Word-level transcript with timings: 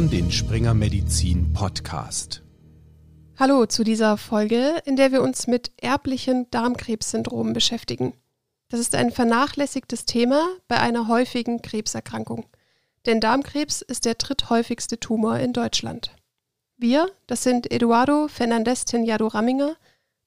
hören 0.00 0.10
den 0.10 0.32
Springer 0.32 0.72
Medizin 0.72 1.52
Podcast. 1.52 2.42
Hallo 3.38 3.66
zu 3.66 3.84
dieser 3.84 4.16
Folge, 4.16 4.80
in 4.86 4.96
der 4.96 5.12
wir 5.12 5.20
uns 5.20 5.46
mit 5.46 5.72
erblichen 5.76 6.50
Darmkrebssyndromen 6.50 7.52
beschäftigen. 7.52 8.14
Das 8.70 8.80
ist 8.80 8.94
ein 8.94 9.10
vernachlässigtes 9.10 10.06
Thema 10.06 10.48
bei 10.68 10.78
einer 10.78 11.06
häufigen 11.06 11.60
Krebserkrankung. 11.60 12.46
Denn 13.04 13.20
Darmkrebs 13.20 13.82
ist 13.82 14.06
der 14.06 14.14
dritthäufigste 14.14 14.98
Tumor 14.98 15.38
in 15.38 15.52
Deutschland. 15.52 16.16
Wir, 16.78 17.10
das 17.26 17.42
sind 17.42 17.70
Eduardo 17.70 18.28
Fernandez 18.28 18.86
Tenjado 18.86 19.26
Ramminger, 19.26 19.76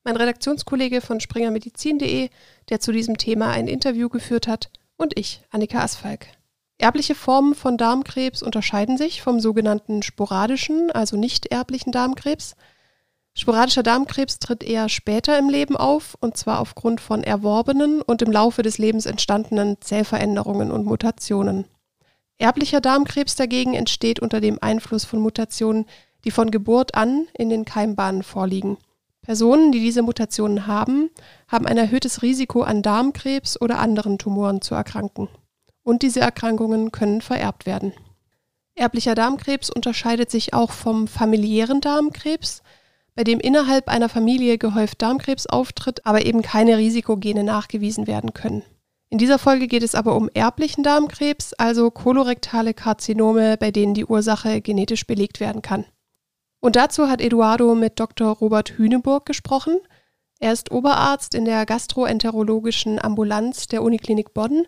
mein 0.03 0.17
Redaktionskollege 0.17 1.01
von 1.01 1.19
springermedizin.de, 1.19 2.29
der 2.69 2.79
zu 2.79 2.91
diesem 2.91 3.17
Thema 3.17 3.49
ein 3.49 3.67
Interview 3.67 4.09
geführt 4.09 4.47
hat, 4.47 4.69
und 4.97 5.17
ich, 5.17 5.41
Annika 5.49 5.81
Asfalk. 5.81 6.27
Erbliche 6.83 7.15
Formen 7.15 7.55
von 7.55 7.77
Darmkrebs 7.77 8.43
unterscheiden 8.43 8.97
sich 8.97 9.21
vom 9.21 9.39
sogenannten 9.39 10.03
sporadischen, 10.03 10.91
also 10.91 11.15
nicht 11.15 11.45
erblichen 11.45 11.93
Darmkrebs. 11.93 12.57
Sporadischer 13.33 13.83
Darmkrebs 13.83 14.37
tritt 14.39 14.65
eher 14.65 14.89
später 14.89 15.39
im 15.39 15.47
Leben 15.47 15.77
auf, 15.77 16.17
und 16.19 16.35
zwar 16.35 16.59
aufgrund 16.59 16.99
von 16.99 17.23
erworbenen 17.23 18.01
und 18.01 18.21
im 18.21 18.33
Laufe 18.33 18.63
des 18.63 18.79
Lebens 18.79 19.05
entstandenen 19.05 19.77
Zellveränderungen 19.79 20.71
und 20.71 20.83
Mutationen. 20.83 21.63
Erblicher 22.37 22.81
Darmkrebs 22.81 23.37
dagegen 23.37 23.75
entsteht 23.75 24.19
unter 24.19 24.41
dem 24.41 24.57
Einfluss 24.61 25.05
von 25.05 25.21
Mutationen, 25.21 25.85
die 26.25 26.31
von 26.31 26.51
Geburt 26.51 26.95
an 26.95 27.27
in 27.33 27.47
den 27.47 27.63
Keimbahnen 27.63 28.23
vorliegen. 28.23 28.75
Personen, 29.21 29.71
die 29.71 29.79
diese 29.79 30.01
Mutationen 30.01 30.67
haben, 30.67 31.11
haben 31.47 31.65
ein 31.65 31.77
erhöhtes 31.77 32.23
Risiko 32.23 32.61
an 32.61 32.81
Darmkrebs 32.81 33.61
oder 33.61 33.79
anderen 33.79 34.17
Tumoren 34.17 34.61
zu 34.61 34.75
erkranken 34.75 35.29
und 35.83 36.01
diese 36.01 36.21
Erkrankungen 36.21 36.91
können 36.91 37.21
vererbt 37.21 37.65
werden. 37.65 37.93
Erblicher 38.75 39.13
Darmkrebs 39.13 39.69
unterscheidet 39.69 40.31
sich 40.31 40.53
auch 40.53 40.71
vom 40.71 41.07
familiären 41.07 41.81
Darmkrebs, 41.81 42.63
bei 43.15 43.23
dem 43.23 43.39
innerhalb 43.39 43.89
einer 43.89 44.09
Familie 44.09 44.57
gehäuft 44.57 45.01
Darmkrebs 45.01 45.45
auftritt, 45.45 46.05
aber 46.05 46.25
eben 46.25 46.41
keine 46.41 46.77
Risikogene 46.77 47.43
nachgewiesen 47.43 48.07
werden 48.07 48.33
können. 48.33 48.63
In 49.09 49.19
dieser 49.19 49.37
Folge 49.37 49.67
geht 49.67 49.83
es 49.83 49.93
aber 49.93 50.15
um 50.15 50.27
erblichen 50.33 50.83
Darmkrebs, 50.83 51.53
also 51.53 51.91
kolorektale 51.91 52.73
Karzinome, 52.73 53.57
bei 53.57 53.69
denen 53.69 53.93
die 53.93 54.05
Ursache 54.05 54.59
genetisch 54.61 55.05
belegt 55.05 55.39
werden 55.39 55.61
kann. 55.61 55.85
Und 56.59 56.75
dazu 56.75 57.07
hat 57.07 57.21
Eduardo 57.21 57.75
mit 57.75 57.99
Dr. 57.99 58.29
Robert 58.29 58.69
Hüneburg 58.77 59.27
gesprochen. 59.27 59.77
Er 60.39 60.51
ist 60.51 60.71
Oberarzt 60.71 61.35
in 61.35 61.45
der 61.45 61.67
gastroenterologischen 61.67 62.99
Ambulanz 62.99 63.67
der 63.67 63.83
Uniklinik 63.83 64.33
Bonn 64.33 64.65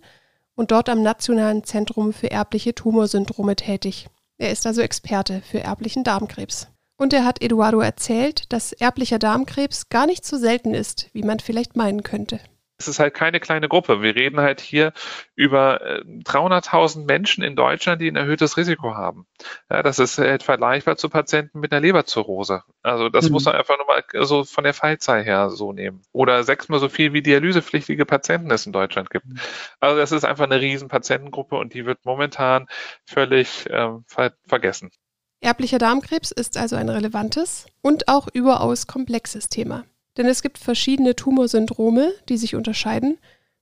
und 0.55 0.71
dort 0.71 0.89
am 0.89 1.01
Nationalen 1.01 1.63
Zentrum 1.63 2.13
für 2.13 2.31
erbliche 2.31 2.73
Tumorsyndrome 2.73 3.55
tätig. 3.55 4.07
Er 4.37 4.51
ist 4.51 4.65
also 4.65 4.81
Experte 4.81 5.41
für 5.41 5.59
erblichen 5.59 6.03
Darmkrebs. 6.03 6.67
Und 6.97 7.13
er 7.13 7.25
hat 7.25 7.41
Eduardo 7.41 7.79
erzählt, 7.79 8.51
dass 8.53 8.71
erblicher 8.71 9.19
Darmkrebs 9.19 9.89
gar 9.89 10.05
nicht 10.05 10.25
so 10.25 10.37
selten 10.37 10.73
ist, 10.73 11.09
wie 11.13 11.23
man 11.23 11.39
vielleicht 11.39 11.75
meinen 11.75 12.03
könnte 12.03 12.39
es 12.77 12.87
ist 12.87 12.99
halt 12.99 13.13
keine 13.13 13.39
kleine 13.39 13.69
Gruppe. 13.69 14.01
Wir 14.01 14.15
reden 14.15 14.39
halt 14.39 14.59
hier 14.59 14.91
über 15.35 15.81
300.000 16.03 17.01
äh, 17.01 17.05
Menschen 17.05 17.43
in 17.43 17.55
Deutschland, 17.55 18.01
die 18.01 18.09
ein 18.09 18.15
erhöhtes 18.15 18.57
Risiko 18.57 18.95
haben. 18.95 19.25
Ja, 19.69 19.81
das 19.81 19.99
ist 19.99 20.17
halt 20.17 20.43
vergleichbar 20.43 20.97
zu 20.97 21.09
Patienten 21.09 21.59
mit 21.59 21.71
einer 21.71 21.81
Leberzirrhose. 21.81 22.63
Also 22.83 23.09
das 23.09 23.25
mhm. 23.25 23.33
muss 23.33 23.45
man 23.45 23.55
einfach 23.55 23.77
nur 23.77 23.87
mal 23.87 24.25
so 24.25 24.43
von 24.43 24.63
der 24.63 24.73
Fallzahl 24.73 25.23
her 25.23 25.49
so 25.49 25.71
nehmen. 25.71 26.01
Oder 26.11 26.43
sechsmal 26.43 26.79
so 26.79 26.89
viel 26.89 27.13
wie 27.13 27.21
dialysepflichtige 27.21 28.05
Patienten 28.05 28.51
es 28.51 28.65
in 28.65 28.73
Deutschland 28.73 29.09
gibt. 29.09 29.25
Mhm. 29.25 29.39
Also 29.79 29.97
das 29.97 30.11
ist 30.11 30.25
einfach 30.25 30.45
eine 30.45 30.59
riesen 30.59 30.89
Patientengruppe 30.89 31.55
und 31.55 31.73
die 31.73 31.85
wird 31.85 32.03
momentan 32.03 32.67
völlig 33.05 33.67
ähm, 33.69 34.03
ver 34.07 34.33
vergessen. 34.47 34.91
Erblicher 35.39 35.77
Darmkrebs 35.77 36.31
ist 36.31 36.57
also 36.57 36.75
ein 36.75 36.89
relevantes 36.89 37.67
und 37.81 38.07
auch 38.07 38.27
überaus 38.33 38.87
komplexes 38.87 39.47
Thema. 39.47 39.83
Denn 40.17 40.27
es 40.27 40.41
gibt 40.41 40.57
verschiedene 40.57 41.15
Tumorsyndrome, 41.15 42.13
die 42.29 42.37
sich 42.37 42.55
unterscheiden. 42.55 43.17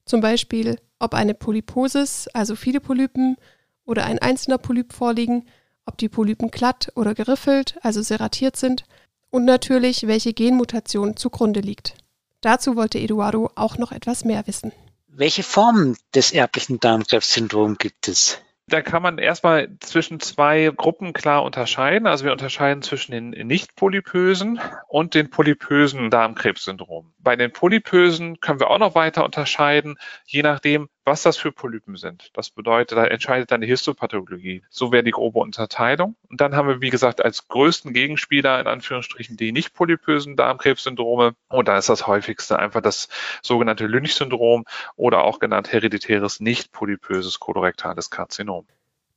Zum 0.05 0.21
Beispiel, 0.21 0.77
ob 0.99 1.13
eine 1.13 1.33
Polyposis, 1.33 2.27
also 2.33 2.55
viele 2.55 2.79
Polypen, 2.79 3.37
oder 3.85 4.05
ein 4.05 4.19
einzelner 4.19 4.57
Polyp 4.57 4.93
vorliegen, 4.93 5.45
ob 5.85 5.97
die 5.97 6.09
Polypen 6.09 6.51
glatt 6.51 6.91
oder 6.95 7.13
geriffelt, 7.13 7.77
also 7.81 8.01
serratiert 8.01 8.55
sind, 8.55 8.85
und 9.29 9.45
natürlich, 9.45 10.07
welche 10.07 10.33
Genmutation 10.33 11.17
zugrunde 11.17 11.59
liegt. 11.59 11.95
Dazu 12.41 12.75
wollte 12.75 12.99
Eduardo 12.99 13.49
auch 13.55 13.77
noch 13.77 13.91
etwas 13.91 14.25
mehr 14.25 14.45
wissen. 14.47 14.71
Welche 15.07 15.43
Formen 15.43 15.97
des 16.13 16.31
erblichen 16.31 16.79
Darmkrebssyndroms 16.79 17.77
gibt 17.77 18.07
es? 18.07 18.37
Da 18.67 18.81
kann 18.81 19.03
man 19.03 19.17
erstmal 19.17 19.77
zwischen 19.81 20.19
zwei 20.21 20.71
Gruppen 20.75 21.11
klar 21.11 21.43
unterscheiden. 21.43 22.07
Also 22.07 22.23
wir 22.23 22.31
unterscheiden 22.31 22.81
zwischen 22.81 23.11
den 23.11 23.29
nicht 23.29 23.75
polypösen 23.75 24.59
und 24.87 25.15
den 25.15 25.29
polypösen 25.29 26.09
Darmkrebssyndrom. 26.09 27.13
Bei 27.19 27.35
den 27.35 27.51
polypösen 27.51 28.39
können 28.39 28.61
wir 28.61 28.69
auch 28.69 28.79
noch 28.79 28.95
weiter 28.95 29.25
unterscheiden, 29.25 29.97
je 30.25 30.43
nachdem, 30.43 30.87
was 31.05 31.23
das 31.23 31.37
für 31.37 31.51
Polypen 31.51 31.97
sind. 31.97 32.29
Das 32.33 32.49
bedeutet, 32.49 32.97
da 32.97 33.05
entscheidet 33.05 33.51
dann 33.51 33.61
die 33.61 33.67
Histopathologie. 33.67 34.63
So 34.69 34.91
wäre 34.91 35.03
die 35.03 35.11
grobe 35.11 35.39
Unterteilung. 35.39 36.15
Und 36.29 36.41
dann 36.41 36.55
haben 36.55 36.67
wir, 36.67 36.81
wie 36.81 36.89
gesagt, 36.89 37.23
als 37.23 37.47
größten 37.47 37.93
Gegenspieler 37.93 38.59
in 38.59 38.67
Anführungsstrichen 38.67 39.37
die 39.37 39.51
nicht 39.51 39.73
polypösen 39.73 40.35
Darmkrebssyndrome. 40.35 41.35
Und 41.49 41.67
da 41.67 41.77
ist 41.77 41.89
das 41.89 42.07
häufigste 42.07 42.57
einfach 42.57 42.81
das 42.81 43.09
sogenannte 43.41 43.85
Lynch-Syndrom 43.85 44.65
oder 44.95 45.23
auch 45.23 45.39
genannt 45.39 45.71
hereditäres 45.71 46.39
nicht 46.39 46.71
polypöses 46.71 47.39
kolorektales 47.39 48.09
Karzinom. 48.09 48.65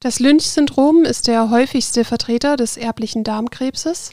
Das 0.01 0.21
Lynch-Syndrom 0.21 1.05
ist 1.05 1.27
der 1.27 1.51
häufigste 1.51 2.05
Vertreter 2.05 2.57
des 2.57 2.77
erblichen 2.77 3.25
Darmkrebses. 3.25 4.11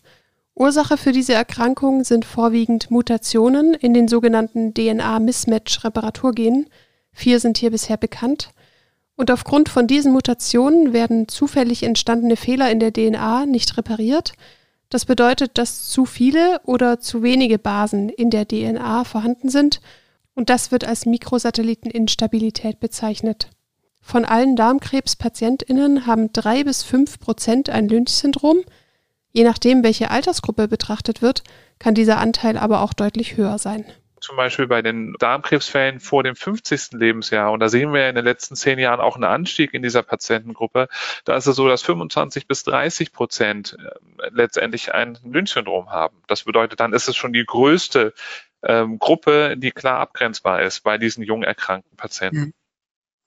Ursache 0.55 0.97
für 0.97 1.11
diese 1.11 1.33
Erkrankung 1.33 2.03
sind 2.03 2.25
vorwiegend 2.25 2.91
Mutationen 2.91 3.73
in 3.73 3.93
den 3.93 4.07
sogenannten 4.07 4.73
DNA-Mismatch-Reparaturgenen, 4.73 6.69
Vier 7.13 7.39
sind 7.39 7.57
hier 7.57 7.71
bisher 7.71 7.97
bekannt. 7.97 8.49
Und 9.15 9.29
aufgrund 9.29 9.69
von 9.69 9.87
diesen 9.87 10.11
Mutationen 10.11 10.91
werden 10.91 11.27
zufällig 11.27 11.83
entstandene 11.83 12.35
Fehler 12.35 12.71
in 12.71 12.79
der 12.79 12.91
DNA 12.91 13.45
nicht 13.45 13.77
repariert. 13.77 14.33
Das 14.89 15.05
bedeutet, 15.05 15.57
dass 15.57 15.87
zu 15.87 16.05
viele 16.05 16.59
oder 16.65 16.99
zu 16.99 17.23
wenige 17.23 17.59
Basen 17.59 18.09
in 18.09 18.31
der 18.31 18.47
DNA 18.47 19.03
vorhanden 19.03 19.49
sind 19.49 19.81
und 20.35 20.49
das 20.49 20.71
wird 20.71 20.83
als 20.83 21.05
Mikrosatelliteninstabilität 21.05 22.79
bezeichnet. 22.79 23.49
Von 24.01 24.25
allen 24.25 24.55
Darmkrebspatientinnen 24.55 26.05
haben 26.07 26.33
drei 26.33 26.63
bis 26.63 26.83
fünf 26.83 27.19
Prozent 27.19 27.69
ein 27.69 27.87
Lynch-Syndrom. 27.87 28.63
Je 29.31 29.43
nachdem, 29.43 29.83
welche 29.83 30.11
Altersgruppe 30.11 30.67
betrachtet 30.67 31.21
wird, 31.21 31.43
kann 31.79 31.95
dieser 31.95 32.17
Anteil 32.17 32.57
aber 32.57 32.81
auch 32.81 32.93
deutlich 32.93 33.37
höher 33.37 33.57
sein 33.59 33.85
zum 34.23 34.37
Beispiel 34.37 34.67
bei 34.67 34.81
den 34.81 35.15
Darmkrebsfällen 35.19 35.99
vor 35.99 36.23
dem 36.23 36.37
50. 36.37 36.93
Lebensjahr. 36.93 37.51
Und 37.51 37.59
da 37.59 37.67
sehen 37.67 37.93
wir 37.93 38.07
in 38.07 38.15
den 38.15 38.23
letzten 38.23 38.55
zehn 38.55 38.79
Jahren 38.79 39.01
auch 39.01 39.15
einen 39.15 39.25
Anstieg 39.25 39.73
in 39.73 39.83
dieser 39.83 40.01
Patientengruppe. 40.01 40.87
Da 41.25 41.35
ist 41.35 41.45
es 41.45 41.57
so, 41.57 41.67
dass 41.67 41.81
25 41.81 42.47
bis 42.47 42.63
30 42.63 43.11
Prozent 43.11 43.77
äh, 43.77 44.29
letztendlich 44.31 44.93
ein 44.93 45.19
Lynch-Syndrom 45.25 45.89
haben. 45.89 46.15
Das 46.27 46.43
bedeutet, 46.43 46.79
dann 46.79 46.93
ist 46.93 47.09
es 47.09 47.17
schon 47.17 47.33
die 47.33 47.43
größte 47.45 48.13
ähm, 48.63 48.97
Gruppe, 48.97 49.57
die 49.57 49.71
klar 49.71 49.99
abgrenzbar 49.99 50.61
ist 50.61 50.79
bei 50.81 50.97
diesen 50.97 51.23
jung 51.23 51.43
erkrankten 51.43 51.97
Patienten. 51.97 52.37
Hm. 52.37 52.53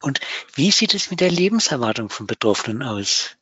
Und 0.03 0.21
wie 0.55 0.71
sieht 0.71 0.95
es 0.95 1.11
mit 1.11 1.21
der 1.21 1.31
Lebenserwartung 1.31 2.09
von 2.09 2.27
Betroffenen 2.27 2.83
aus? 2.83 3.36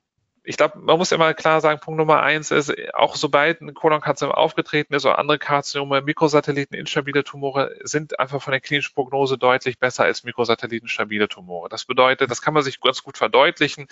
Ich 0.47 0.59
glaube, 0.59 0.79
man 0.79 0.99
muss 0.99 1.11
immer 1.11 1.33
klar 1.33 1.63
sagen, 1.63 1.81
Punkt 1.81 1.99
Nummer 1.99 2.23
eins 2.23 2.51
ist, 2.51 2.73
auch 2.93 3.17
sobald 3.17 3.63
ein 3.63 3.73
Kolonkarzinom 3.73 4.33
aufgetreten 4.33 4.93
ist 4.93 5.07
oder 5.07 5.19
andere 5.19 5.39
Karzinome, 5.39 6.03
Mikrosatelliten, 6.03 6.77
instabile 6.77 7.25
Tumore 7.25 7.75
sind 7.83 8.21
einfach 8.21 8.43
von 8.43 8.51
der 8.51 8.61
klinischen 8.61 8.95
Prognose 8.95 9.39
deutlich 9.39 9.79
besser 9.79 10.05
als 10.05 10.23
Mikrosatelliten, 10.23 10.89
stabile 10.89 11.29
Tumore. 11.29 11.71
Das 11.71 11.87
bedeutet, 11.87 12.31
das 12.31 12.43
kann 12.43 12.53
man 12.53 12.63
sich 12.63 12.79
ganz 12.81 13.03
gut 13.03 13.17
verdeutlichen. 13.17 13.87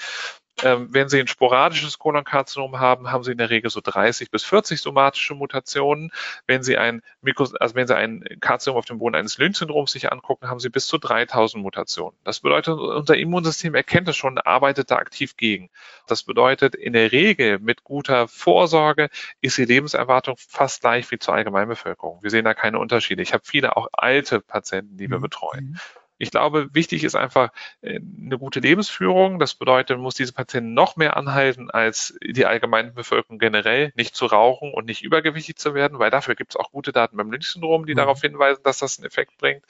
Ähm, 0.62 0.88
wenn 0.90 1.08
Sie 1.08 1.18
ein 1.18 1.26
sporadisches 1.26 1.98
Kolonkarzinom 1.98 2.78
haben, 2.78 3.10
haben 3.10 3.24
Sie 3.24 3.32
in 3.32 3.38
der 3.38 3.50
Regel 3.50 3.70
so 3.70 3.80
30 3.82 4.30
bis 4.30 4.44
40 4.44 4.80
somatische 4.80 5.34
Mutationen. 5.34 6.12
Wenn 6.46 6.62
Sie 6.62 6.76
ein 6.76 7.02
Mikros, 7.20 7.54
also 7.54 7.74
wenn 7.74 7.86
Sie 7.86 7.96
ein 7.96 8.24
Karzinom 8.40 8.78
auf 8.78 8.84
dem 8.84 8.98
Boden 8.98 9.14
eines 9.14 9.38
Lynch-Syndroms 9.38 9.92
sich 9.92 10.12
angucken, 10.12 10.48
haben 10.48 10.60
Sie 10.60 10.68
bis 10.68 10.86
zu 10.86 10.98
3000 10.98 11.62
Mutationen. 11.62 12.16
Das 12.24 12.40
bedeutet, 12.40 12.78
unser 12.78 13.16
Immunsystem 13.16 13.74
erkennt 13.74 14.08
es 14.08 14.16
schon, 14.16 14.38
arbeitet 14.38 14.90
da 14.90 14.96
aktiv 14.96 15.36
gegen. 15.36 15.70
Das 16.06 16.22
bedeutet, 16.22 16.74
in 16.74 16.92
der 16.92 17.12
Regel 17.12 17.58
mit 17.58 17.82
guter 17.82 18.28
Vorsorge 18.28 19.08
ist 19.40 19.58
die 19.58 19.64
Lebenserwartung 19.64 20.36
fast 20.36 20.82
gleich 20.82 21.10
wie 21.10 21.18
zur 21.18 21.34
Allgemeinbevölkerung. 21.34 22.22
Wir 22.22 22.30
sehen 22.30 22.44
da 22.44 22.54
keine 22.54 22.78
Unterschiede. 22.78 23.22
Ich 23.22 23.32
habe 23.32 23.44
viele 23.44 23.76
auch 23.76 23.88
alte 23.92 24.40
Patienten, 24.40 24.96
die 24.96 25.10
wir 25.10 25.18
mhm. 25.18 25.22
betreuen. 25.22 25.80
Ich 26.22 26.30
glaube, 26.30 26.68
wichtig 26.72 27.02
ist 27.02 27.16
einfach 27.16 27.50
äh, 27.80 27.98
eine 27.98 28.38
gute 28.38 28.60
Lebensführung. 28.60 29.40
Das 29.40 29.56
bedeutet, 29.56 29.96
man 29.96 30.04
muss 30.04 30.14
diese 30.14 30.32
Patienten 30.32 30.72
noch 30.72 30.94
mehr 30.94 31.16
anhalten 31.16 31.68
als 31.68 32.16
die 32.24 32.46
allgemeine 32.46 32.92
Bevölkerung 32.92 33.40
generell, 33.40 33.92
nicht 33.96 34.14
zu 34.14 34.26
rauchen 34.26 34.72
und 34.72 34.84
nicht 34.86 35.02
übergewichtig 35.02 35.56
zu 35.56 35.74
werden, 35.74 35.98
weil 35.98 36.10
dafür 36.10 36.36
gibt 36.36 36.52
es 36.52 36.56
auch 36.56 36.70
gute 36.70 36.92
Daten 36.92 37.16
beim 37.16 37.32
Lynch-Syndrom, 37.32 37.86
die 37.86 37.94
mhm. 37.94 37.96
darauf 37.96 38.20
hinweisen, 38.20 38.62
dass 38.62 38.78
das 38.78 39.00
einen 39.00 39.06
Effekt 39.06 39.36
bringt. 39.36 39.64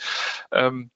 Ähm, 0.51 0.91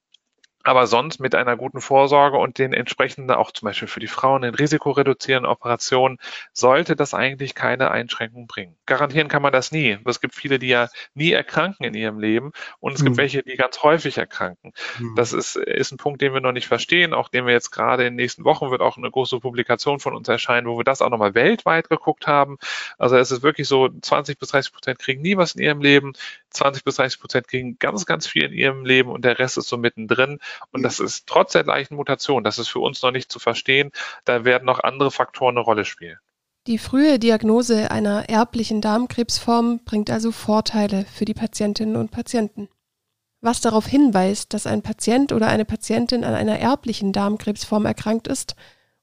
Aber 0.66 0.88
sonst 0.88 1.20
mit 1.20 1.36
einer 1.36 1.56
guten 1.56 1.80
Vorsorge 1.80 2.38
und 2.38 2.58
den 2.58 2.72
entsprechenden 2.72 3.30
auch 3.30 3.52
zum 3.52 3.66
Beispiel 3.66 3.86
für 3.86 4.00
die 4.00 4.08
Frauen 4.08 4.42
den 4.42 4.52
risikoreduzierenden 4.52 5.48
Operationen 5.48 6.18
sollte 6.52 6.96
das 6.96 7.14
eigentlich 7.14 7.54
keine 7.54 7.92
Einschränkung 7.92 8.48
bringen. 8.48 8.74
Garantieren 8.84 9.28
kann 9.28 9.42
man 9.42 9.52
das 9.52 9.70
nie. 9.70 9.96
Es 10.04 10.20
gibt 10.20 10.34
viele, 10.34 10.58
die 10.58 10.66
ja 10.66 10.88
nie 11.14 11.30
erkranken 11.30 11.84
in 11.84 11.94
ihrem 11.94 12.18
Leben 12.18 12.50
und 12.80 12.94
es 12.94 13.00
mhm. 13.00 13.04
gibt 13.04 13.16
welche, 13.18 13.44
die 13.44 13.54
ganz 13.54 13.84
häufig 13.84 14.18
erkranken. 14.18 14.72
Mhm. 14.98 15.14
Das 15.14 15.32
ist, 15.32 15.54
ist 15.54 15.92
ein 15.92 15.98
Punkt, 15.98 16.20
den 16.20 16.34
wir 16.34 16.40
noch 16.40 16.50
nicht 16.50 16.66
verstehen, 16.66 17.14
auch 17.14 17.28
den 17.28 17.46
wir 17.46 17.52
jetzt 17.52 17.70
gerade 17.70 18.04
in 18.04 18.14
den 18.14 18.16
nächsten 18.16 18.42
Wochen 18.42 18.72
wird 18.72 18.80
auch 18.80 18.96
eine 18.96 19.08
große 19.08 19.38
Publikation 19.38 20.00
von 20.00 20.16
uns 20.16 20.26
erscheinen, 20.26 20.66
wo 20.66 20.76
wir 20.76 20.84
das 20.84 21.00
auch 21.00 21.10
nochmal 21.10 21.36
weltweit 21.36 21.88
geguckt 21.88 22.26
haben. 22.26 22.58
Also 22.98 23.16
es 23.16 23.30
ist 23.30 23.44
wirklich 23.44 23.68
so, 23.68 23.88
20 23.88 24.36
bis 24.36 24.48
30 24.48 24.72
Prozent 24.72 24.98
kriegen 24.98 25.22
nie 25.22 25.36
was 25.36 25.54
in 25.54 25.62
ihrem 25.62 25.80
Leben, 25.80 26.14
20 26.50 26.82
bis 26.82 26.96
30 26.96 27.20
Prozent 27.20 27.46
kriegen 27.46 27.78
ganz, 27.78 28.04
ganz 28.04 28.26
viel 28.26 28.42
in 28.42 28.52
ihrem 28.52 28.84
Leben 28.84 29.10
und 29.10 29.24
der 29.24 29.38
Rest 29.38 29.58
ist 29.58 29.68
so 29.68 29.76
mittendrin. 29.76 30.40
Und 30.70 30.82
das 30.82 31.00
ist 31.00 31.26
trotz 31.26 31.52
der 31.52 31.64
gleichen 31.64 31.96
Mutation, 31.96 32.44
das 32.44 32.58
ist 32.58 32.68
für 32.68 32.80
uns 32.80 33.02
noch 33.02 33.10
nicht 33.10 33.30
zu 33.30 33.38
verstehen. 33.38 33.92
Da 34.24 34.44
werden 34.44 34.64
noch 34.64 34.80
andere 34.80 35.10
Faktoren 35.10 35.56
eine 35.56 35.64
Rolle 35.64 35.84
spielen. 35.84 36.18
Die 36.66 36.78
frühe 36.78 37.20
Diagnose 37.20 37.92
einer 37.92 38.28
erblichen 38.28 38.80
Darmkrebsform 38.80 39.84
bringt 39.84 40.10
also 40.10 40.32
Vorteile 40.32 41.04
für 41.04 41.24
die 41.24 41.34
Patientinnen 41.34 41.94
und 41.94 42.10
Patienten. 42.10 42.68
Was 43.40 43.60
darauf 43.60 43.86
hinweist, 43.86 44.52
dass 44.52 44.66
ein 44.66 44.82
Patient 44.82 45.32
oder 45.32 45.46
eine 45.46 45.64
Patientin 45.64 46.24
an 46.24 46.34
einer 46.34 46.58
erblichen 46.58 47.12
Darmkrebsform 47.12 47.86
erkrankt 47.86 48.26
ist 48.26 48.56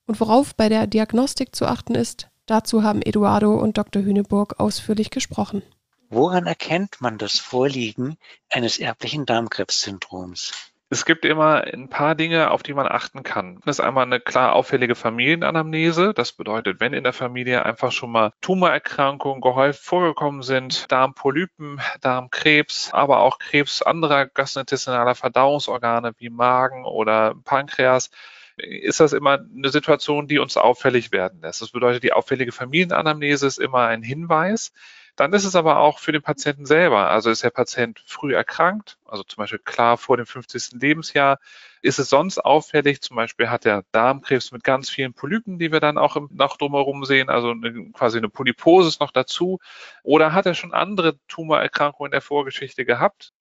und 0.05 0.19
worauf 0.19 0.55
bei 0.55 0.67
der 0.67 0.88
Diagnostik 0.88 1.55
zu 1.55 1.65
achten 1.65 1.95
ist, 1.95 2.27
dazu 2.47 2.83
haben 2.83 3.01
Eduardo 3.01 3.53
und 3.53 3.77
Dr. 3.77 4.03
Hüneburg 4.03 4.59
ausführlich 4.59 5.11
gesprochen. 5.11 5.61
Woran 6.09 6.45
erkennt 6.45 7.00
man 7.00 7.17
das 7.17 7.39
Vorliegen 7.39 8.17
eines 8.50 8.77
erblichen 8.77 9.25
Darmkrebssyndroms? 9.25 10.73
Es 10.94 11.06
gibt 11.06 11.25
immer 11.25 11.63
ein 11.63 11.90
paar 11.90 12.13
Dinge, 12.13 12.51
auf 12.51 12.62
die 12.62 12.75
man 12.75 12.86
achten 12.86 13.24
kann. 13.24 13.60
Das 13.66 13.80
ist 13.80 13.84
einmal 13.84 14.06
eine 14.06 14.19
klar 14.19 14.54
auffällige 14.54 14.94
Familienanamnese. 14.94 16.13
Das 16.13 16.34
bedeutet, 16.34 16.80
wenn 16.81 16.94
in 16.94 17.04
der 17.04 17.13
Familie 17.13 17.66
einfach 17.66 17.92
schon 17.92 18.12
mal 18.12 18.31
Tumorerkrankungen 18.42 19.42
gehäuft 19.42 19.84
vorgekommen 19.84 20.44
sind, 20.44 20.92
Darmpolypen, 20.92 21.81
Darmkrebs, 22.01 22.92
aber 22.94 23.22
auch 23.22 23.40
Krebs 23.40 23.81
anderer 23.81 24.28
gastrointestinaler 24.28 25.16
Verdauungsorgane 25.16 26.13
wie 26.19 26.30
Magen 26.30 26.86
oder 26.86 27.34
Pankreas, 27.44 28.12
ist 28.57 29.00
das 29.00 29.13
immer 29.13 29.39
eine 29.39 29.69
Situation, 29.69 30.28
die 30.28 30.38
uns 30.38 30.57
auffällig 30.57 31.12
werden 31.12 31.42
lässt. 31.42 31.63
Das 31.63 31.72
bedeutet, 31.72 32.04
die 32.04 32.13
auffällige 32.13 32.51
Familienanamnese 32.51 33.48
ist 33.48 33.57
immer 33.57 33.88
ein 33.88 34.04
Hinweis. 34.04 34.72
Dann 35.15 35.31
ist 35.33 35.45
es 35.45 35.56
aber 35.56 35.77
auch 35.80 36.00
für 36.00 36.12
den 36.12 36.24
Patienten 36.24 36.65
selber. 36.65 37.12
Also 37.12 37.30
ist 37.30 37.44
der 37.44 37.51
Patient 37.51 38.04
früh 38.06 38.33
erkrankt, 38.33 38.98
also 39.06 39.24
zum 39.24 39.38
Beispiel 39.38 39.60
klar 39.60 39.98
vor 39.98 40.18
dem 40.18 40.25
50. 40.25 40.81
Lebensjahr. 40.81 41.39
Ist 41.83 42.00
es 42.00 42.10
sonst 42.10 42.39
auffällig? 42.39 43.01
Zum 43.01 43.15
Beispiel 43.15 43.50
hat 43.50 43.65
er 43.65 43.83
Darmkrebs 43.92 44.51
mit 44.51 44.63
ganz 44.63 44.89
vielen 44.89 45.13
Polypen, 45.13 45.60
die 45.60 45.71
wir 45.71 45.80
dann 45.80 46.00
auch 46.00 46.15
im, 46.15 46.30
noch 46.31 46.57
drumherum 46.57 47.06
sehen, 47.06 47.30
also 47.30 47.51
eine, 47.51 47.92
quasi 47.92 48.18
eine 48.18 48.30
Polyposis 48.30 49.00
noch 49.00 49.12
dazu. 49.12 49.60
Oder 50.01 50.33
hat 50.33 50.48
er 50.48 50.56
schon 50.56 50.74
andere 50.74 51.19
Tumorerkrankungen 51.27 52.07
in 52.07 52.13
der 52.13 52.21
Vorgeschichte 52.21 52.83
gehabt? 52.83 53.33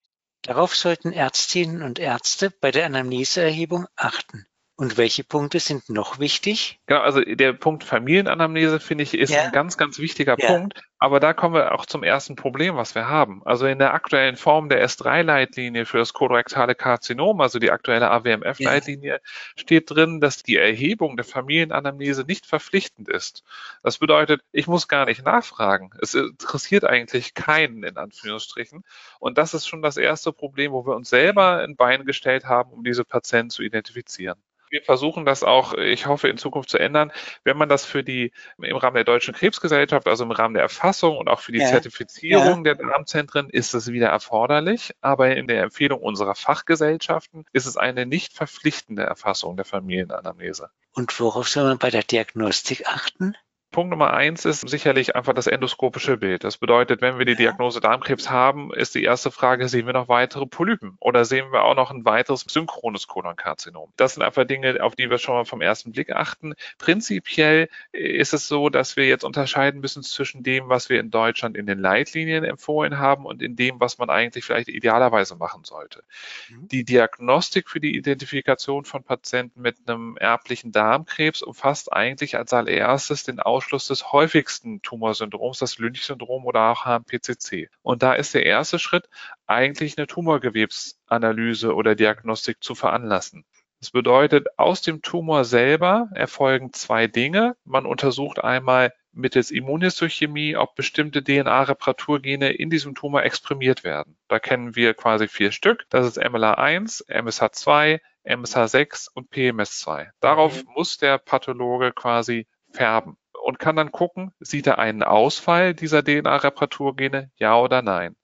Darauf 0.43 0.75
sollten 0.75 1.11
Ärztinnen 1.11 1.81
und 1.81 1.99
Ärzte 1.99 2.51
bei 2.51 2.69
der 2.69 2.85
Anamneseerhebung 2.85 3.87
achten. 3.95 4.45
Und 4.75 4.97
welche 4.97 5.23
Punkte 5.23 5.59
sind 5.59 5.87
noch 5.89 6.17
wichtig? 6.17 6.79
Genau, 6.87 7.01
also 7.01 7.21
der 7.21 7.53
Punkt 7.53 7.83
Familienanamnese, 7.83 8.79
finde 8.79 9.03
ich, 9.03 9.13
ist 9.13 9.29
ja. 9.29 9.43
ein 9.43 9.51
ganz, 9.51 9.77
ganz 9.77 9.99
wichtiger 9.99 10.35
ja. 10.39 10.47
Punkt. 10.47 10.81
Aber 10.97 11.19
da 11.19 11.33
kommen 11.33 11.53
wir 11.53 11.73
auch 11.73 11.85
zum 11.85 12.01
ersten 12.01 12.35
Problem, 12.35 12.75
was 12.75 12.95
wir 12.95 13.07
haben. 13.07 13.43
Also 13.45 13.67
in 13.67 13.77
der 13.77 13.93
aktuellen 13.93 14.35
Form 14.35 14.69
der 14.69 14.83
S3-Leitlinie 14.83 15.85
für 15.85 15.99
das 15.99 16.13
kolorektale 16.13 16.73
Karzinom, 16.73 17.39
also 17.41 17.59
die 17.59 17.69
aktuelle 17.69 18.09
AWMF-Leitlinie, 18.09 19.11
ja. 19.11 19.19
steht 19.55 19.91
drin, 19.91 20.19
dass 20.21 20.41
die 20.41 20.55
Erhebung 20.55 21.17
der 21.17 21.25
Familienanamnese 21.25 22.23
nicht 22.23 22.47
verpflichtend 22.47 23.09
ist. 23.09 23.43
Das 23.83 23.99
bedeutet, 23.99 24.41
ich 24.51 24.65
muss 24.65 24.87
gar 24.87 25.05
nicht 25.05 25.23
nachfragen. 25.23 25.91
Es 26.01 26.15
interessiert 26.15 26.83
eigentlich 26.83 27.35
keinen, 27.35 27.83
in 27.83 27.97
Anführungsstrichen. 27.97 28.83
Und 29.19 29.37
das 29.37 29.53
ist 29.53 29.67
schon 29.67 29.83
das 29.83 29.97
erste 29.97 30.33
Problem, 30.33 30.71
wo 30.71 30.87
wir 30.87 30.95
uns 30.95 31.09
selber 31.09 31.59
ein 31.59 31.75
Bein 31.75 32.05
gestellt 32.05 32.45
haben, 32.45 32.71
um 32.71 32.83
diese 32.83 33.05
Patienten 33.05 33.51
zu 33.51 33.61
identifizieren 33.61 34.41
wir 34.73 34.81
versuchen 34.81 35.23
das 35.23 35.43
auch, 35.43 35.75
ich 35.75 36.07
hoffe, 36.07 36.27
in 36.27 36.37
Zukunft 36.37 36.69
zu 36.71 36.79
ändern, 36.79 37.11
wenn 37.43 37.57
man 37.57 37.69
das 37.69 37.85
für 37.85 38.03
die 38.03 38.33
im 38.57 38.75
Rahmen 38.75 38.95
der 38.95 39.03
Deutschen 39.03 39.35
Krebsgesellschaft, 39.35 40.07
also 40.07 40.23
im 40.23 40.31
Rahmen 40.31 40.55
der 40.55 40.63
Erfassung 40.63 41.15
und 41.15 41.29
auch 41.29 41.39
für 41.39 41.51
die 41.51 41.59
ja. 41.59 41.67
Zertifizierung 41.67 42.65
ja. 42.65 42.73
der 42.73 42.87
Darmzentren 42.87 43.51
ist 43.51 43.75
es 43.75 43.91
wieder 43.91 44.07
erforderlich. 44.07 44.95
Aber 44.99 45.35
in 45.35 45.47
der 45.47 45.61
Empfehlung 45.61 46.01
unserer 46.01 46.33
Fachgesellschaften 46.33 47.45
ist 47.53 47.67
es 47.67 47.77
eine 47.77 48.07
nicht 48.07 48.33
verpflichtende 48.33 49.03
Erfassung 49.03 49.55
der 49.57 49.65
Familienanamnese. 49.65 50.71
Und 50.91 51.17
worauf 51.19 51.47
soll 51.47 51.65
man 51.65 51.77
bei 51.77 51.91
der 51.91 52.03
Diagnostik 52.03 52.87
achten? 52.87 53.35
Punkt 53.73 53.89
Nummer 53.89 54.13
eins 54.13 54.45
ist 54.45 54.69
sicherlich 54.69 55.15
einfach 55.15 55.33
das 55.33 55.47
endoskopische 55.47 56.17
Bild. 56.17 56.43
Das 56.43 56.57
bedeutet, 56.57 57.01
wenn 57.01 57.17
wir 57.17 57.25
die 57.25 57.35
Diagnose 57.35 57.81
Darmkrebs 57.81 58.29
haben, 58.29 58.71
ist 58.71 58.93
die 58.93 59.03
erste 59.03 59.31
Frage, 59.31 59.67
sehen 59.67 59.87
wir 59.87 59.93
noch 59.93 60.07
weitere 60.07 60.45
Polypen 60.45 60.95
oder 60.99 61.25
sehen 61.25 61.51
wir 61.51 61.63
auch 61.63 61.75
noch 61.75 61.89
ein 61.89 62.05
weiteres 62.05 62.45
synchrones 62.47 63.07
Kolonkarzinom? 63.07 63.91
Das 63.97 64.13
sind 64.13 64.21
einfach 64.21 64.45
Dinge, 64.45 64.77
auf 64.81 64.95
die 64.95 65.09
wir 65.09 65.17
schon 65.17 65.33
mal 65.33 65.45
vom 65.45 65.59
ersten 65.59 65.91
Blick 65.91 66.11
achten. 66.11 66.53
Prinzipiell 66.77 67.67
ist 67.91 68.33
es 68.33 68.47
so, 68.47 68.69
dass 68.69 68.95
wir 68.95 69.07
jetzt 69.07 69.23
unterscheiden 69.23 69.81
müssen 69.81 70.03
zwischen 70.03 70.43
dem, 70.43 70.69
was 70.69 70.89
wir 70.89 70.99
in 70.99 71.09
Deutschland 71.09 71.57
in 71.57 71.65
den 71.65 71.79
Leitlinien 71.79 72.43
empfohlen 72.43 72.99
haben 72.99 73.25
und 73.25 73.41
in 73.41 73.55
dem, 73.55 73.79
was 73.79 73.97
man 73.97 74.11
eigentlich 74.11 74.45
vielleicht 74.45 74.69
idealerweise 74.69 75.35
machen 75.35 75.63
sollte. 75.63 76.03
Mhm. 76.49 76.67
Die 76.67 76.85
Diagnostik 76.85 77.71
für 77.71 77.79
die 77.79 77.97
Identifikation 77.97 78.85
von 78.85 79.03
Patienten 79.03 79.61
mit 79.61 79.77
einem 79.87 80.15
erblichen 80.17 80.71
Darmkrebs 80.71 81.41
umfasst 81.41 81.91
eigentlich 81.91 82.37
als 82.37 82.53
allererstes 82.53 83.23
den 83.23 83.39
Aus 83.39 83.62
Ausschluss 83.63 83.87
des 83.87 84.11
häufigsten 84.11 84.81
Tumorsyndroms, 84.81 85.59
das 85.59 85.77
Lynch-Syndrom 85.77 86.45
oder 86.45 86.69
auch 86.69 86.83
HMPCC. 86.83 87.69
Und 87.81 88.03
da 88.03 88.13
ist 88.13 88.33
der 88.33 88.45
erste 88.45 88.77
Schritt, 88.77 89.07
eigentlich 89.47 89.97
eine 89.97 90.05
Tumorgewebsanalyse 90.05 91.73
oder 91.73 91.95
Diagnostik 91.95 92.61
zu 92.61 92.75
veranlassen. 92.75 93.45
Das 93.79 93.91
bedeutet, 93.91 94.47
aus 94.57 94.81
dem 94.81 95.01
Tumor 95.01 95.45
selber 95.45 96.09
erfolgen 96.13 96.73
zwei 96.73 97.07
Dinge. 97.07 97.55
Man 97.63 97.85
untersucht 97.85 98.43
einmal 98.43 98.93
mittels 99.13 99.49
Immunhistochemie, 99.49 100.57
ob 100.57 100.75
bestimmte 100.75 101.23
DNA-Reparaturgene 101.23 102.51
in 102.51 102.69
diesem 102.69 102.95
Tumor 102.95 103.23
exprimiert 103.23 103.85
werden. 103.85 104.17
Da 104.27 104.39
kennen 104.39 104.75
wir 104.75 104.93
quasi 104.93 105.29
vier 105.29 105.53
Stück. 105.53 105.85
Das 105.89 106.05
ist 106.05 106.21
MLA1, 106.21 107.07
MSH2, 107.07 108.01
MSH6 108.25 109.07
und 109.13 109.31
PMS2. 109.31 110.09
Darauf 110.19 110.65
mhm. 110.65 110.69
muss 110.73 110.97
der 110.97 111.17
Pathologe 111.17 111.93
quasi 111.93 112.45
färben 112.71 113.17
und 113.43 113.59
kann 113.59 113.75
dann 113.75 113.91
gucken, 113.91 114.31
sieht 114.39 114.67
er 114.67 114.79
einen 114.79 115.03
Ausfall 115.03 115.73
dieser 115.73 116.03
DNA-Reparaturgene, 116.03 117.29
ja 117.35 117.57
oder 117.57 117.81
nein. 117.81 118.15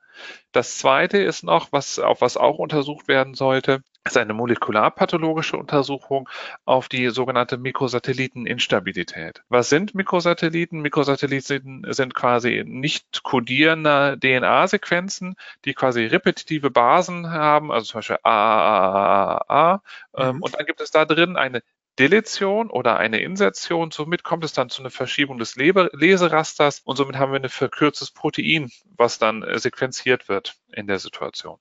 Das 0.52 0.78
zweite 0.78 1.18
ist 1.18 1.44
noch, 1.44 1.72
was, 1.72 2.00
auf 2.00 2.22
was 2.22 2.38
auch 2.38 2.58
untersucht 2.58 3.08
werden 3.08 3.36
sollte, 3.36 3.82
ist 4.06 4.18
eine 4.18 4.34
molekularpathologische 4.34 5.58
Untersuchung 5.58 6.28
auf 6.66 6.90
die 6.90 7.10
sogenannte 7.10 7.58
Mikrosatelliteninstabilität. 7.58 9.44
Was 9.50 9.70
sind 9.70 9.94
Mikrosatelliten? 9.94 10.82
Mikrosatelliten 10.82 11.86
sind 11.90 12.16
quasi 12.16 12.64
nicht 12.66 13.24
kodierende 13.24 14.18
DNA-Sequenzen, 14.22 15.36
die 15.66 15.74
quasi 15.74 16.06
repetitive 16.06 16.72
Basen 16.72 17.30
haben, 17.30 17.72
also 17.72 17.86
zum 17.86 17.98
Beispiel 18.00 18.20
AAAA. 18.24 19.82
Ähm, 20.16 20.38
mhm. 20.38 20.42
Und 20.42 20.56
dann 20.58 20.66
gibt 20.66 20.82
es 20.82 20.92
da 20.92 21.06
drin 21.06 21.36
eine 21.36 21.62
Deletion 22.00 22.70
oder 22.70 22.98
eine 22.98 23.20
Insertion. 23.20 23.92
Somit 23.92 24.24
kommt 24.24 24.46
es 24.46 24.54
dann 24.54 24.70
zu 24.70 24.82
einer 24.82 24.90
Verschiebung 24.90 25.38
des 25.38 25.58
Leserasters 25.58 26.80
und 26.80 26.96
somit 26.96 27.18
haben 27.18 27.34
wir 27.34 27.40
ein 27.40 27.50
verkürztes 27.50 28.12
Protein, 28.12 28.70
was 28.96 29.20
dann 29.20 29.44
äh, 29.44 29.60
sequenziert 29.60 30.30
wird 30.30 30.56
in 30.72 30.88
der 30.88 31.00
Situation. 31.00 31.58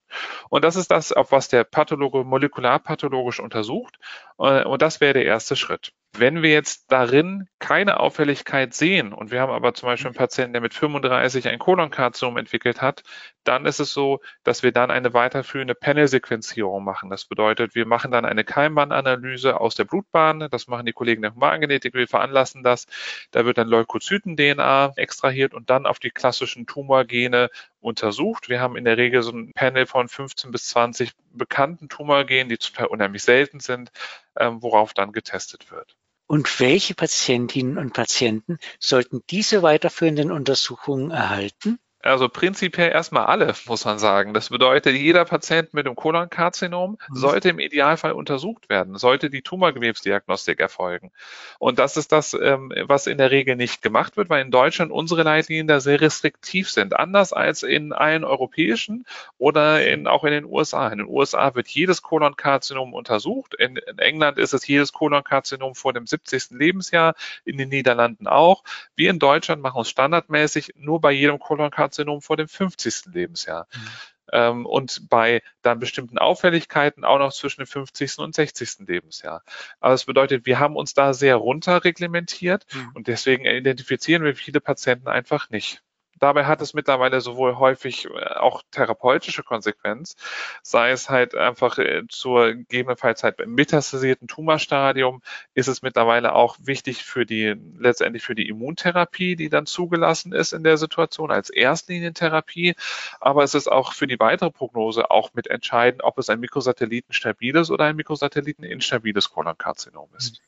Und 0.49 0.63
das 0.63 0.77
ist 0.77 0.91
das, 0.91 1.11
auf 1.11 1.33
was 1.33 1.49
der 1.49 1.65
Pathologe 1.65 2.23
molekularpathologisch 2.23 3.41
untersucht. 3.41 3.99
Äh, 4.39 4.63
und 4.63 4.81
das 4.81 5.01
wäre 5.01 5.13
der 5.13 5.25
erste 5.25 5.57
Schritt. 5.57 5.91
Wenn 6.17 6.41
wir 6.41 6.49
jetzt 6.49 6.91
darin 6.91 7.47
keine 7.59 7.99
Auffälligkeit 7.99 8.73
sehen 8.73 9.13
und 9.13 9.31
wir 9.31 9.41
haben 9.41 9.51
aber 9.51 9.73
zum 9.75 9.87
Beispiel 9.87 10.07
einen 10.07 10.15
Patienten, 10.15 10.53
der 10.53 10.61
mit 10.61 10.73
35 10.73 11.47
ein 11.47 11.59
Kolonkarzinom 11.59 12.37
entwickelt 12.37 12.81
hat, 12.81 13.03
dann 13.43 13.65
ist 13.65 13.79
es 13.79 13.93
so, 13.93 14.19
dass 14.43 14.63
wir 14.63 14.71
dann 14.71 14.91
eine 14.91 15.13
weiterführende 15.13 15.75
Panel-Sequenzierung 15.75 16.83
machen. 16.83 17.09
Das 17.09 17.25
bedeutet, 17.25 17.75
wir 17.75 17.85
machen 17.85 18.11
dann 18.11 18.25
eine 18.25 18.43
Keimbahnanalyse 18.43 19.59
aus 19.59 19.75
der 19.75 19.85
Blutbahn. 19.85 20.47
Das 20.49 20.67
machen 20.67 20.85
die 20.85 20.93
Kollegen 20.93 21.21
der 21.21 21.35
Humangenetik. 21.35 21.93
Wir 21.93 22.07
veranlassen 22.07 22.63
das. 22.63 22.87
Da 23.31 23.45
wird 23.45 23.57
dann 23.59 23.67
Leukozyten-DNA 23.67 24.93
extrahiert 24.95 25.53
und 25.53 25.69
dann 25.69 25.85
auf 25.85 25.99
die 25.99 26.11
klassischen 26.11 26.65
Tumorgene 26.65 27.49
untersucht. 27.81 28.49
Wir 28.49 28.59
haben 28.59 28.75
in 28.75 28.85
der 28.85 28.97
Regel 28.97 29.21
so 29.21 29.31
ein 29.31 29.51
Panel 29.53 29.85
von 29.85 30.07
15 30.07 30.51
bis 30.51 30.67
20 30.67 31.11
bekannten 31.31 31.89
Tumorgenen, 31.89 32.49
die 32.49 32.57
zum 32.57 32.75
Teil 32.75 32.87
unheimlich 32.87 33.23
selten 33.23 33.59
sind, 33.59 33.91
ähm, 34.37 34.61
worauf 34.61 34.93
dann 34.93 35.11
getestet 35.11 35.71
wird. 35.71 35.95
Und 36.27 36.59
welche 36.59 36.93
Patientinnen 36.93 37.77
und 37.77 37.93
Patienten 37.93 38.59
sollten 38.79 39.23
diese 39.29 39.63
weiterführenden 39.63 40.31
Untersuchungen 40.31 41.09
erhalten? 41.09 41.79
Also 42.01 42.29
prinzipiell 42.29 42.91
erstmal 42.91 43.25
alle, 43.25 43.53
muss 43.67 43.83
man 43.83 43.99
sagen. 43.99 44.33
Das 44.33 44.49
bedeutet, 44.49 44.95
jeder 44.95 45.25
Patient 45.25 45.73
mit 45.73 45.85
einem 45.85 45.95
Kolonkarzinom 45.95 46.91
mhm. 46.91 47.15
sollte 47.15 47.49
im 47.49 47.59
Idealfall 47.59 48.13
untersucht 48.13 48.69
werden, 48.69 48.97
sollte 48.97 49.29
die 49.29 49.41
Tumorgewebsdiagnostik 49.41 50.61
erfolgen. 50.61 51.11
Und 51.57 51.77
das 51.77 51.97
ist 51.97 52.13
das, 52.13 52.33
ähm, 52.33 52.71
was 52.83 53.07
in 53.07 53.17
der 53.17 53.31
Regel 53.31 53.57
nicht 53.57 53.81
gemacht 53.81 54.15
wird, 54.15 54.29
weil 54.29 54.41
in 54.41 54.51
Deutschland 54.51 54.91
unsere 54.91 55.23
Leitlinien 55.23 55.67
da 55.67 55.81
sehr 55.81 55.99
restriktiv 55.99 56.69
sind. 56.69 56.95
Anders 56.97 57.33
als 57.33 57.63
in 57.63 57.91
allen 57.91 58.23
europäischen 58.23 59.05
oder 59.37 59.85
in, 59.85 60.07
auch 60.07 60.23
in 60.23 60.31
den 60.31 60.45
USA. 60.45 60.87
In 60.87 60.99
den 60.99 61.07
USA 61.07 61.53
wird 61.53 61.67
jedes 61.67 62.01
Kolonkarzinom 62.01 62.93
untersucht. 62.93 63.55
In, 63.55 63.75
in 63.75 63.99
England 63.99 64.37
ist 64.37 64.53
es 64.53 64.65
jedes 64.65 64.93
Kolonkarzinom 64.93 65.75
vor 65.75 65.91
dem 65.91 66.07
70. 66.07 66.51
Lebensjahr, 66.51 67.15
in 67.43 67.57
den 67.57 67.67
Niederlanden 67.67 68.27
auch. 68.27 68.63
Wir 68.95 69.09
in 69.09 69.19
Deutschland 69.19 69.61
machen 69.61 69.81
es 69.81 69.89
standardmäßig 69.89 70.75
nur 70.77 71.01
bei 71.01 71.11
jedem 71.11 71.39
Kolonkarzinom 71.39 71.88
Karzinom 71.89 72.21
vor 72.21 72.37
dem 72.37 72.47
50. 72.47 73.05
Lebensjahr. 73.13 73.67
Mhm. 73.73 73.87
Ähm, 74.31 74.65
und 74.67 75.09
bei 75.09 75.41
dann 75.63 75.79
bestimmten 75.79 76.19
Auffälligkeiten 76.19 77.03
auch 77.03 77.17
noch 77.17 77.33
zwischen 77.33 77.61
dem 77.61 77.67
50. 77.67 78.19
und 78.19 78.35
60. 78.35 78.87
Lebensjahr. 78.87 79.43
Aber 79.79 79.91
das 79.93 80.05
bedeutet, 80.05 80.45
wir 80.45 80.59
haben 80.59 80.75
uns 80.75 80.93
da 80.93 81.13
sehr 81.13 81.35
runter 81.35 81.83
reglementiert 81.83 82.65
mhm. 82.73 82.91
und 82.93 83.07
deswegen 83.07 83.45
identifizieren 83.45 84.23
wir 84.23 84.35
viele 84.35 84.61
Patienten 84.61 85.07
einfach 85.07 85.49
nicht. 85.49 85.81
Dabei 86.19 86.45
hat 86.45 86.61
es 86.61 86.73
mittlerweile 86.73 87.21
sowohl 87.21 87.57
häufig 87.57 88.05
äh, 88.05 88.35
auch 88.35 88.61
therapeutische 88.71 89.43
Konsequenz, 89.43 90.15
sei 90.61 90.91
es 90.91 91.09
halt 91.09 91.35
einfach 91.35 91.77
äh, 91.77 92.03
zur 92.09 92.53
gegebenenfalls 92.53 93.23
halt 93.23 93.45
metastasierten 93.45 94.27
Tumorstadium 94.27 95.21
ist 95.53 95.67
es 95.67 95.81
mittlerweile 95.81 96.33
auch 96.33 96.57
wichtig 96.61 97.03
für 97.03 97.25
die, 97.25 97.55
letztendlich 97.77 98.23
für 98.23 98.35
die 98.35 98.47
Immuntherapie, 98.47 99.35
die 99.35 99.49
dann 99.49 99.65
zugelassen 99.65 100.33
ist 100.33 100.53
in 100.53 100.63
der 100.63 100.77
Situation 100.77 101.31
als 101.31 101.49
Erstlinientherapie. 101.49 102.75
Aber 103.19 103.43
es 103.43 103.55
ist 103.55 103.71
auch 103.71 103.93
für 103.93 104.07
die 104.07 104.19
weitere 104.19 104.51
Prognose 104.51 105.11
auch 105.11 105.33
mit 105.33 105.47
entscheidend, 105.47 106.03
ob 106.03 106.17
es 106.17 106.29
ein 106.29 106.39
mikrosatellitenstabiles 106.39 107.71
oder 107.71 107.85
ein 107.85 107.95
mikrosatelliteninstabiles 107.95 109.29
Kolonkarzinom 109.31 110.09
ist. 110.17 110.41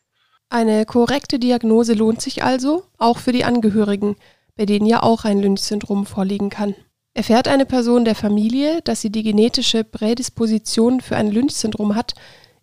Eine 0.49 0.85
korrekte 0.85 1.39
Diagnose 1.39 1.93
lohnt 1.93 2.21
sich 2.21 2.43
also, 2.43 2.83
auch 2.97 3.19
für 3.19 3.31
die 3.31 3.45
Angehörigen 3.45 4.17
bei 4.55 4.65
denen 4.65 4.85
ja 4.85 5.03
auch 5.03 5.25
ein 5.25 5.39
Lynch-Syndrom 5.39 6.05
vorliegen 6.05 6.49
kann. 6.49 6.75
Erfährt 7.13 7.47
eine 7.47 7.65
Person 7.65 8.05
der 8.05 8.15
Familie, 8.15 8.81
dass 8.83 9.01
sie 9.01 9.09
die 9.09 9.23
genetische 9.23 9.83
Prädisposition 9.83 11.01
für 11.01 11.17
ein 11.17 11.29
Lynch-Syndrom 11.29 11.95
hat, 11.95 12.13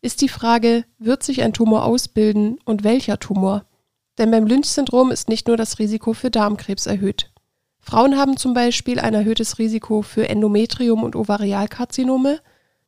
ist 0.00 0.20
die 0.22 0.28
Frage, 0.28 0.84
wird 0.98 1.22
sich 1.22 1.42
ein 1.42 1.52
Tumor 1.52 1.84
ausbilden 1.84 2.58
und 2.64 2.84
welcher 2.84 3.18
Tumor? 3.18 3.64
Denn 4.16 4.30
beim 4.30 4.46
Lynch-Syndrom 4.46 5.10
ist 5.10 5.28
nicht 5.28 5.48
nur 5.48 5.56
das 5.56 5.78
Risiko 5.78 6.12
für 6.12 6.30
Darmkrebs 6.30 6.86
erhöht. 6.86 7.30
Frauen 7.80 8.16
haben 8.16 8.36
zum 8.36 8.54
Beispiel 8.54 9.00
ein 9.00 9.14
erhöhtes 9.14 9.58
Risiko 9.58 10.02
für 10.02 10.28
Endometrium 10.28 11.02
und 11.02 11.16
Ovarialkarzinome 11.16 12.40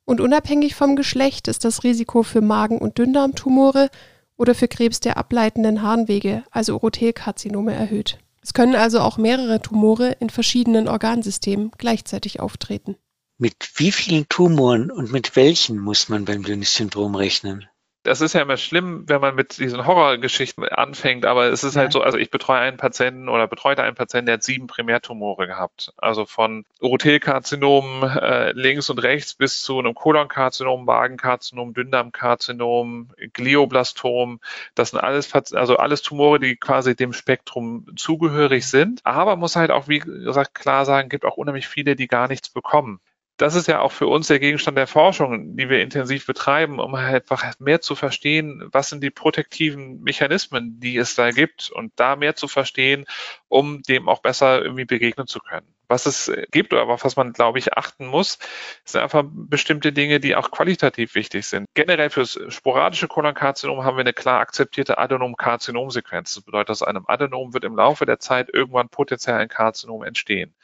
und 0.04 0.21
unabhängig 0.21 0.75
vom 0.75 0.97
Geschlecht 0.97 1.49
ist 1.49 1.64
das 1.64 1.85
Risiko 1.85 2.23
für 2.23 2.40
Magen- 2.40 2.78
und 2.78 2.99
Dünndarmtumore 2.99 3.90
oder 4.37 4.54
für 4.54 4.69
Krebs 4.69 5.00
der 5.00 5.16
ableitenden 5.16 5.83
Harnwege, 5.83 6.42
also 6.50 6.75
Urothelkarzinome, 6.75 7.73
erhöht. 7.73 8.19
Es 8.42 8.54
können 8.54 8.75
also 8.75 9.00
auch 9.00 9.18
mehrere 9.18 9.61
Tumore 9.61 10.12
in 10.20 10.30
verschiedenen 10.30 10.88
Organsystemen 10.88 11.70
gleichzeitig 11.76 12.40
auftreten. 12.40 12.97
Mit 13.38 13.70
wie 13.76 13.92
vielen 13.92 14.28
Tumoren 14.28 14.90
und 14.90 15.12
mit 15.12 15.37
welchen 15.37 15.78
muss 15.78 16.09
man 16.09 16.25
beim 16.25 16.42
Lynch-Syndrom 16.42 17.14
rechnen? 17.14 17.68
Das 18.02 18.23
ist 18.23 18.33
ja 18.33 18.40
immer 18.40 18.57
schlimm, 18.57 19.04
wenn 19.09 19.21
man 19.21 19.35
mit 19.35 19.59
diesen 19.59 19.87
Horrorgeschichten 19.87 20.64
anfängt, 20.69 21.26
aber 21.26 21.47
es 21.47 21.64
ist 21.64 21.75
halt 21.75 21.75
ja. 21.76 21.80
halt 21.83 21.92
so, 21.92 22.00
also 22.00 22.16
ich 22.16 22.30
betreue 22.30 22.59
einen 22.59 22.78
Patienten 22.78 23.28
oder 23.28 23.47
betreute 23.47 23.83
einen 23.83 23.95
Patienten, 23.95 24.26
der 24.26 24.35
hat 24.35 24.42
sieben 24.42 24.66
Primärtumore 24.69 25.47
gehabt. 25.47 25.92
Also 25.99 26.25
von 26.25 26.64
Urothelkarzinom 26.80 28.02
äh, 28.02 28.52
links 28.52 28.88
und 28.88 28.99
rechts 29.00 29.35
bis 29.35 29.62
zu 29.62 29.78
einem 29.78 29.95
Kolonkarzinom, 29.95 30.85
Magenkarzinom, 30.87 31.75
Dünndarmkarzinom, 31.75 33.11
Glioblastom. 33.35 34.40
Das 34.75 34.90
sind 34.90 35.00
alles, 35.00 35.30
also 35.52 35.76
alles 35.76 36.00
Tumore, 36.00 36.40
die 36.40 36.57
quasi 36.57 36.97
dem 36.97 37.12
Spektrum 37.12 37.87
zugehörig 37.97 38.66
sind. 38.66 39.00
Aber 39.04 39.37
muss 39.37 39.57
halt 39.57 39.71
auch, 39.71 39.88
wie 39.88 39.99
gesagt, 39.99 40.54
klar 40.54 40.87
sagen, 40.87 41.11
gibt 41.11 41.26
auch 41.26 41.37
unheimlich 41.37 41.69
viele, 41.69 41.97
die 41.97 42.09
gar 42.09 42.28
nichts 42.28 42.49
bekommen 42.49 43.00
das 43.40 43.54
ist 43.54 43.68
ja 43.68 43.80
auch 43.80 43.92
für 43.92 44.06
uns 44.06 44.26
der 44.26 44.38
Gegenstand 44.38 44.76
der 44.76 44.87
Forschung, 44.87 45.56
die 45.56 45.70
wir 45.70 45.80
intensiv 45.80 46.26
betreiben, 46.26 46.78
um 46.78 46.97
halt 46.97 47.30
einfach 47.30 47.59
mehr 47.59 47.80
zu 47.80 47.94
verstehen, 47.94 48.68
was 48.70 48.90
sind 48.90 49.02
die 49.02 49.11
protektiven 49.11 50.02
Mechanismen, 50.02 50.78
die 50.78 50.99
es 50.99 51.14
da 51.14 51.30
gibt 51.30 51.70
und 51.70 51.92
da 51.97 52.16
mehr 52.16 52.37
zu 52.37 52.49
verstehen, 52.49 53.06
um 53.49 53.80
dem 53.82 54.11
auch 54.11 54.20
besser 54.20 54.62
irgendwie 54.62 54.85
begegnen 54.85 55.26
zu 55.26 55.40
können. 55.40 55.66
Was 55.88 56.04
es 56.04 56.30
gibt 56.50 56.75
oder 56.75 56.87
was 56.87 57.16
man, 57.16 57.32
glaube 57.32 57.59
ich, 57.59 57.73
achten 57.73 58.06
muss, 58.06 58.38
sind 58.85 59.00
einfach 59.00 59.25
bestimmte 59.26 59.92
Dinge, 59.92 60.20
die 60.20 60.37
auch 60.37 60.50
qualitativ 60.50 61.14
wichtig 61.14 61.47
sind. 61.47 61.66
Generell 61.75 62.11
fürs 62.11 62.38
sporadische 62.49 63.09
Kolonkarzinom 63.09 63.85
haben 63.85 63.97
wir 63.97 64.02
eine 64.02 64.12
klar 64.12 64.40
akzeptierte 64.40 64.99
Adenom-Karzinom-Sequenz. 64.99 66.35
Das 66.35 66.44
bedeutet, 66.44 66.70
aus 66.70 66.82
einem 66.82 67.06
Adenom 67.09 67.54
wird 67.54 67.64
im 67.64 67.75
Laufe 67.75 68.04
der 68.04 68.20
Zeit 68.20 68.50
irgendwann 68.52 68.90
potenziell 68.90 69.37
ein 69.37 69.49
Karzinom 69.49 70.04
entstehen. 70.04 70.54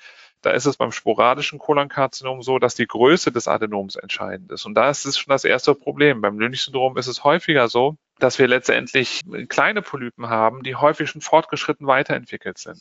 Da 0.47 0.53
ist 0.53 0.67
es 0.67 0.77
beim 0.77 0.93
sporadischen 0.93 1.59
Kolonkarzinom 1.59 2.41
so, 2.41 2.61
dass 2.61 2.77
die 2.77 2.87
Größe 2.87 3.33
des 3.33 3.49
Adenoms 3.49 3.97
entscheidend 3.97 4.53
ist. 4.53 4.65
Und 4.65 4.75
da 4.75 4.89
ist 4.89 5.05
es 5.05 5.19
schon 5.19 5.33
das 5.33 5.45
erste 5.45 5.75
Problem. 5.75 6.21
Beim 6.21 6.39
Lynch-Syndrom 6.39 6.97
ist 6.97 7.09
es 7.09 7.25
häufiger 7.25 7.67
so, 7.67 7.97
dass 8.21 8.39
wir 8.39 8.47
letztendlich 8.47 9.23
kleine 9.49 9.83
Polypen 9.83 10.29
haben, 10.29 10.63
die 10.63 10.77
häufig 10.77 11.11
schon 11.11 11.21
fortgeschritten 11.21 11.89
weiterentwickelt 11.89 12.59
sind. 12.59 12.81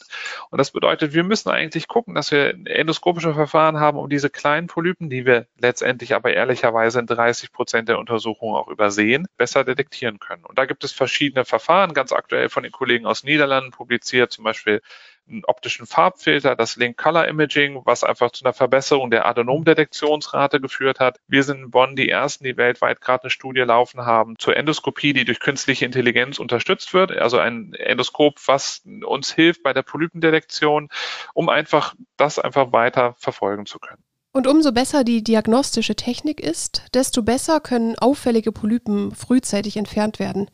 Und 0.52 0.60
das 0.60 0.70
bedeutet, 0.70 1.16
wir 1.16 1.24
müssen 1.24 1.50
eigentlich 1.50 1.88
gucken, 1.88 2.14
dass 2.14 2.30
wir 2.30 2.54
endoskopische 2.68 3.34
Verfahren 3.34 3.80
haben, 3.80 3.98
um 3.98 4.12
diese 4.12 4.30
kleinen 4.30 4.68
Polypen, 4.68 5.10
die 5.10 5.26
wir 5.26 5.48
letztendlich 5.60 6.14
aber 6.14 6.32
ehrlicherweise 6.32 7.00
in 7.00 7.08
30 7.08 7.52
Prozent 7.52 7.90
der 7.90 7.98
Untersuchungen 7.98 8.56
auch 8.56 8.68
übersehen, 8.68 9.26
besser 9.38 9.64
detektieren 9.64 10.20
können. 10.20 10.46
Und 10.46 10.60
da 10.60 10.66
gibt 10.66 10.84
es 10.84 10.92
verschiedene 10.92 11.46
Verfahren, 11.46 11.96
ganz 11.96 12.14
aktuell 12.14 12.50
von 12.50 12.62
den 12.62 12.72
Kollegen 12.72 13.08
aus 13.08 13.24
Niederlanden 13.24 13.72
publiziert, 13.72 14.32
zum 14.32 14.44
Beispiel 14.44 14.84
einen 15.27 15.44
optischen 15.46 15.86
Farbfilter, 15.86 16.55
das 16.55 16.75
Link 16.75 16.98
Color 16.98 17.27
Imaging, 17.27 17.82
was 17.86 18.03
einfach 18.03 18.32
zu 18.32 18.46
einer 18.46 18.53
Verbesserung 18.53 19.12
der 19.12 19.25
Adenomdetektionsrate 19.25 20.60
geführt 20.60 21.00
hat. 21.00 21.20
Wir 21.27 21.44
sind 21.44 21.58
in 21.60 21.72
Bonn 21.72 21.96
die 21.96 22.10
ersten, 22.10 22.44
die 22.44 22.58
weltweit 22.58 23.01
gerade 23.01 23.24
eine 23.24 23.29
Studie 23.29 23.62
laufen 23.62 24.05
haben 24.05 24.36
zur 24.38 24.55
Endoskopie, 24.55 25.13
die 25.13 25.25
durch 25.25 25.39
künstliche 25.39 25.86
Intelligenz 25.86 26.39
unterstützt 26.39 26.94
wird. 26.94 27.12
Also 27.12 27.38
ein 27.38 27.74
Endoskop, 27.74 28.39
was 28.46 28.84
uns 29.05 29.34
hilft 29.34 29.63
bei 29.63 29.74
der 29.74 29.84
Polypendetektion, 29.84 30.89
um 31.34 31.50
einfach 31.50 31.96
das 32.17 32.39
einfach 32.39 32.72
weiter 32.72 33.15
verfolgen 33.17 33.65
zu 33.65 33.79
können. 33.79 34.03
Und 34.36 34.48
umso 34.48 34.74
besser 34.74 35.05
die 35.05 35.24
diagnostische 35.24 35.96
Technik 35.96 36.41
ist, 36.41 36.84
desto 36.94 37.24
besser 37.24 37.62
können 37.62 37.98
auffällige 37.98 38.51
Polypen 38.51 39.15
frühzeitig 39.15 39.77
entfernt 39.77 40.20
werden. 40.20 40.51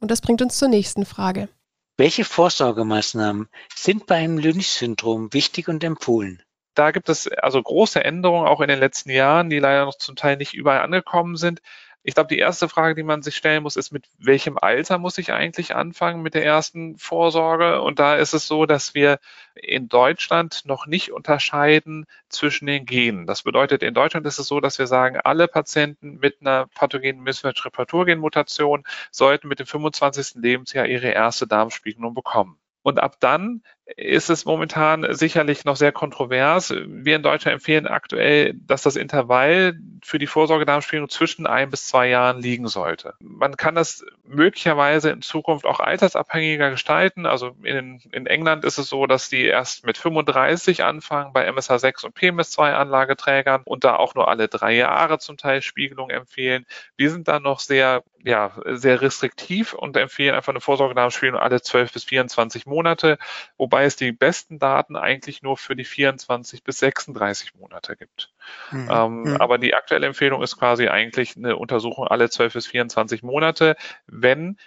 Und 0.00 0.10
das 0.10 0.22
bringt 0.22 0.40
uns 0.40 0.56
zur 0.56 0.68
nächsten 0.68 1.04
Frage. 1.04 1.48
Welche 2.02 2.24
Vorsorgemaßnahmen 2.24 3.48
sind 3.76 4.06
bei 4.06 4.16
einem 4.16 4.36
Lynch-Syndrom 4.36 5.32
wichtig 5.32 5.68
und 5.68 5.84
empfohlen? 5.84 6.42
Da 6.74 6.90
gibt 6.90 7.08
es 7.08 7.28
also 7.28 7.62
große 7.62 8.04
Änderungen 8.04 8.48
auch 8.48 8.60
in 8.60 8.66
den 8.66 8.80
letzten 8.80 9.10
Jahren, 9.10 9.50
die 9.50 9.60
leider 9.60 9.84
noch 9.84 9.96
zum 9.96 10.16
Teil 10.16 10.36
nicht 10.36 10.52
überall 10.52 10.80
angekommen 10.80 11.36
sind. 11.36 11.62
Ich 12.04 12.14
glaube, 12.14 12.28
die 12.28 12.38
erste 12.38 12.68
Frage, 12.68 12.96
die 12.96 13.04
man 13.04 13.22
sich 13.22 13.36
stellen 13.36 13.62
muss, 13.62 13.76
ist, 13.76 13.92
mit 13.92 14.08
welchem 14.18 14.58
Alter 14.58 14.98
muss 14.98 15.18
ich 15.18 15.32
eigentlich 15.32 15.74
anfangen 15.74 16.22
mit 16.22 16.34
der 16.34 16.44
ersten 16.44 16.98
Vorsorge? 16.98 17.80
Und 17.80 18.00
da 18.00 18.16
ist 18.16 18.32
es 18.34 18.48
so, 18.48 18.66
dass 18.66 18.94
wir 18.94 19.20
in 19.54 19.88
Deutschland 19.88 20.62
noch 20.64 20.86
nicht 20.86 21.12
unterscheiden 21.12 22.06
zwischen 22.28 22.66
den 22.66 22.86
Genen. 22.86 23.26
Das 23.26 23.42
bedeutet, 23.44 23.84
in 23.84 23.94
Deutschland 23.94 24.26
ist 24.26 24.40
es 24.40 24.48
so, 24.48 24.58
dass 24.58 24.80
wir 24.80 24.88
sagen, 24.88 25.18
alle 25.22 25.46
Patienten 25.46 26.18
mit 26.18 26.40
einer 26.40 26.66
pathogenen 26.74 27.22
Mismatch-Reparaturgenmutation 27.22 28.82
sollten 29.12 29.46
mit 29.46 29.60
dem 29.60 29.66
25. 29.66 30.42
Lebensjahr 30.42 30.86
ihre 30.86 31.10
erste 31.10 31.46
Darmspiegelung 31.46 32.14
bekommen. 32.14 32.58
Und 32.82 32.98
ab 32.98 33.16
dann 33.20 33.62
ist 33.96 34.30
es 34.30 34.44
momentan 34.44 35.06
sicherlich 35.14 35.64
noch 35.64 35.76
sehr 35.76 35.92
kontrovers. 35.92 36.74
Wir 36.86 37.16
in 37.16 37.22
Deutschland 37.22 37.54
empfehlen 37.54 37.86
aktuell, 37.86 38.54
dass 38.54 38.82
das 38.82 38.96
Intervall 38.96 39.78
für 40.02 40.18
die 40.18 40.26
Vorsorgedarmspiegelung 40.26 41.08
zwischen 41.08 41.46
ein 41.46 41.70
bis 41.70 41.86
zwei 41.86 42.08
Jahren 42.08 42.40
liegen 42.40 42.68
sollte. 42.68 43.14
Man 43.20 43.56
kann 43.56 43.74
das 43.74 44.04
möglicherweise 44.24 45.10
in 45.10 45.22
Zukunft 45.22 45.66
auch 45.66 45.80
altersabhängiger 45.80 46.70
gestalten. 46.70 47.26
Also 47.26 47.56
in, 47.62 48.00
in 48.12 48.26
England 48.26 48.64
ist 48.64 48.78
es 48.78 48.88
so, 48.88 49.06
dass 49.06 49.28
die 49.28 49.44
erst 49.44 49.86
mit 49.86 49.98
35 49.98 50.82
anfangen 50.82 51.32
bei 51.32 51.48
MSH6 51.48 52.06
und 52.06 52.16
PMS2 52.16 52.72
Anlageträgern 52.72 53.62
und 53.64 53.84
da 53.84 53.96
auch 53.96 54.14
nur 54.14 54.28
alle 54.28 54.48
drei 54.48 54.74
Jahre 54.74 55.18
zum 55.18 55.36
Teil 55.36 55.62
Spiegelung 55.62 56.10
empfehlen. 56.10 56.66
Wir 56.96 57.10
sind 57.10 57.28
da 57.28 57.40
noch 57.40 57.60
sehr 57.60 58.02
ja, 58.24 58.52
sehr 58.66 59.00
restriktiv 59.00 59.72
und 59.72 59.96
empfehlen 59.96 60.34
einfach 60.34 60.52
eine 60.52 60.60
Vorsorgedarmspiegelung 60.60 61.40
alle 61.40 61.60
12 61.60 61.92
bis 61.92 62.04
24 62.04 62.66
Monate, 62.66 63.18
wobei 63.56 63.81
es 63.86 63.96
die 63.96 64.12
besten 64.12 64.58
Daten 64.58 64.96
eigentlich 64.96 65.42
nur 65.42 65.56
für 65.56 65.76
die 65.76 65.84
24 65.84 66.64
bis 66.64 66.78
36 66.78 67.54
Monate 67.54 67.96
gibt. 67.96 68.32
Mhm. 68.70 68.88
Ähm, 68.90 69.22
mhm. 69.22 69.36
Aber 69.36 69.58
die 69.58 69.74
aktuelle 69.74 70.06
Empfehlung 70.06 70.42
ist 70.42 70.56
quasi 70.56 70.88
eigentlich 70.88 71.36
eine 71.36 71.56
Untersuchung 71.56 72.06
alle 72.06 72.30
12 72.30 72.52
bis 72.52 72.66
24 72.66 73.22
Monate, 73.22 73.76
wenn 74.06 74.58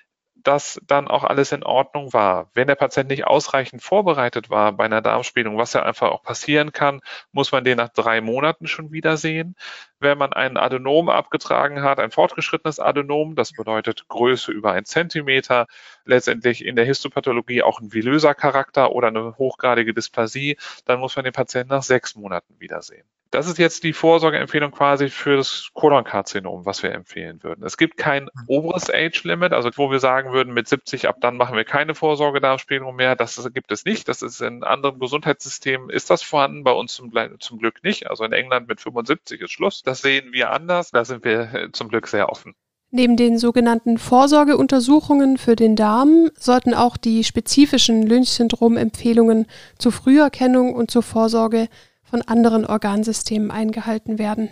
dass 0.45 0.79
dann 0.85 1.07
auch 1.07 1.23
alles 1.23 1.51
in 1.51 1.63
Ordnung 1.63 2.13
war. 2.13 2.49
Wenn 2.53 2.67
der 2.67 2.75
Patient 2.75 3.09
nicht 3.09 3.25
ausreichend 3.25 3.81
vorbereitet 3.81 4.49
war 4.49 4.71
bei 4.73 4.85
einer 4.85 5.01
Darmspiegelung, 5.01 5.57
was 5.57 5.73
ja 5.73 5.83
einfach 5.83 6.11
auch 6.11 6.23
passieren 6.23 6.71
kann, 6.71 7.01
muss 7.31 7.51
man 7.51 7.63
den 7.63 7.77
nach 7.77 7.89
drei 7.89 8.21
Monaten 8.21 8.67
schon 8.67 8.91
wiedersehen. 8.91 9.55
Wenn 9.99 10.17
man 10.17 10.33
ein 10.33 10.57
Adenom 10.57 11.09
abgetragen 11.09 11.81
hat, 11.81 11.99
ein 11.99 12.11
fortgeschrittenes 12.11 12.79
Adenom, 12.79 13.35
das 13.35 13.53
bedeutet 13.53 14.07
Größe 14.07 14.51
über 14.51 14.71
ein 14.71 14.85
Zentimeter, 14.85 15.65
letztendlich 16.05 16.63
in 16.63 16.75
der 16.75 16.85
Histopathologie 16.85 17.63
auch 17.63 17.81
ein 17.81 17.91
vilöser 17.91 18.35
Charakter 18.35 18.91
oder 18.91 19.07
eine 19.07 19.37
hochgradige 19.37 19.93
Dysplasie, 19.93 20.57
dann 20.85 20.99
muss 20.99 21.15
man 21.15 21.25
den 21.25 21.33
Patienten 21.33 21.71
nach 21.71 21.83
sechs 21.83 22.15
Monaten 22.15 22.59
wiedersehen. 22.59 23.07
Das 23.35 23.47
ist 23.47 23.57
jetzt 23.57 23.83
die 23.83 23.91
Vorsorgeempfehlung 23.91 24.71
quasi 24.71 25.09
für 25.09 25.35
das 25.35 25.67
Kolonkarzinom, 25.73 26.65
was 26.65 26.83
wir 26.83 26.93
empfehlen 26.93 27.43
würden. 27.43 27.65
Es 27.65 27.75
gibt 27.75 27.97
kein 27.97 28.23
mhm. 28.23 28.29
oberes 28.47 28.89
Age-Limit, 28.89 29.51
also 29.51 29.69
wo 29.75 29.91
wir 29.91 29.99
sagen 29.99 30.31
würden, 30.31 30.53
mit 30.53 30.69
70 30.69 31.09
ab 31.09 31.17
dann 31.19 31.35
machen 31.35 31.57
wir 31.57 31.65
keine 31.65 31.95
Vorsorgedarmspiegelung 31.95 32.95
mehr. 32.95 33.17
Das 33.17 33.45
gibt 33.53 33.73
es 33.73 33.83
nicht. 33.83 34.07
Das 34.07 34.21
ist 34.21 34.39
in 34.39 34.63
anderen 34.63 34.99
Gesundheitssystemen 34.99 35.89
ist 35.89 36.09
das 36.09 36.21
vorhanden, 36.21 36.63
bei 36.63 36.71
uns 36.71 36.93
zum, 36.93 37.11
zum 37.39 37.59
Glück 37.59 37.83
nicht. 37.83 38.09
Also 38.09 38.23
in 38.23 38.31
England 38.31 38.69
mit 38.69 38.79
75 38.79 39.41
ist 39.41 39.51
Schluss. 39.51 39.83
Das 39.83 40.01
sehen 40.01 40.31
wir 40.31 40.51
anders. 40.51 40.91
Da 40.91 41.03
sind 41.03 41.25
wir 41.25 41.53
äh, 41.53 41.71
zum 41.73 41.89
Glück 41.89 42.07
sehr 42.07 42.29
offen. 42.29 42.55
Neben 42.89 43.17
den 43.17 43.37
sogenannten 43.37 43.97
Vorsorgeuntersuchungen 43.97 45.37
für 45.37 45.57
den 45.57 45.75
Darm 45.75 46.29
sollten 46.39 46.73
auch 46.73 46.95
die 46.95 47.25
spezifischen 47.25 48.03
Lynch-Syndrom-Empfehlungen 48.03 49.47
zur 49.77 49.91
Früherkennung 49.91 50.73
und 50.73 50.89
zur 50.89 51.03
Vorsorge 51.03 51.67
von 52.15 52.22
anderen 52.22 52.65
Organsystemen 52.65 53.51
eingehalten 53.51 54.17
werden. 54.17 54.50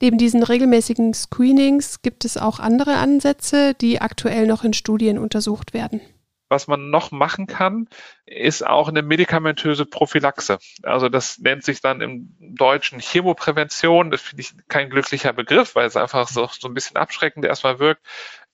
Neben 0.00 0.18
diesen 0.18 0.44
regelmäßigen 0.44 1.14
Screenings 1.14 2.00
gibt 2.00 2.24
es 2.24 2.36
auch 2.36 2.60
andere 2.60 2.94
Ansätze, 2.98 3.74
die 3.74 4.00
aktuell 4.00 4.46
noch 4.46 4.62
in 4.62 4.72
Studien 4.72 5.18
untersucht 5.18 5.74
werden. 5.74 6.00
Was 6.48 6.68
man 6.68 6.90
noch 6.90 7.10
machen 7.10 7.48
kann, 7.48 7.88
ist 8.24 8.64
auch 8.64 8.88
eine 8.88 9.02
medikamentöse 9.02 9.84
Prophylaxe. 9.84 10.58
Also 10.84 11.08
das 11.08 11.38
nennt 11.38 11.64
sich 11.64 11.80
dann 11.80 12.00
im 12.00 12.36
Deutschen 12.38 13.00
Chemoprävention. 13.00 14.12
Das 14.12 14.20
finde 14.20 14.42
ich 14.42 14.54
kein 14.68 14.88
glücklicher 14.88 15.32
Begriff, 15.32 15.74
weil 15.74 15.88
es 15.88 15.96
einfach 15.96 16.28
so, 16.28 16.48
so 16.56 16.68
ein 16.68 16.74
bisschen 16.74 16.96
abschreckend 16.96 17.44
erstmal 17.44 17.80
wirkt. 17.80 18.06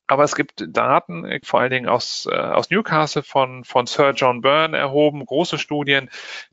Aber 0.07 0.25
es 0.25 0.35
gibt 0.35 0.65
Daten, 0.69 1.25
äh, 1.25 1.41
vor 1.43 1.61
allen 1.61 1.71
Dingen 1.71 1.89
aus, 1.89 2.29
äh, 2.31 2.35
aus 2.35 2.71
Newcastle 2.71 3.23
von, 3.23 3.65
von 3.65 3.87
Sir 3.87 4.13
John 4.15 4.41
Byrne 4.41 4.77
erhoben, 4.77 5.25
große 5.25 5.59
Studien, 5.59 6.11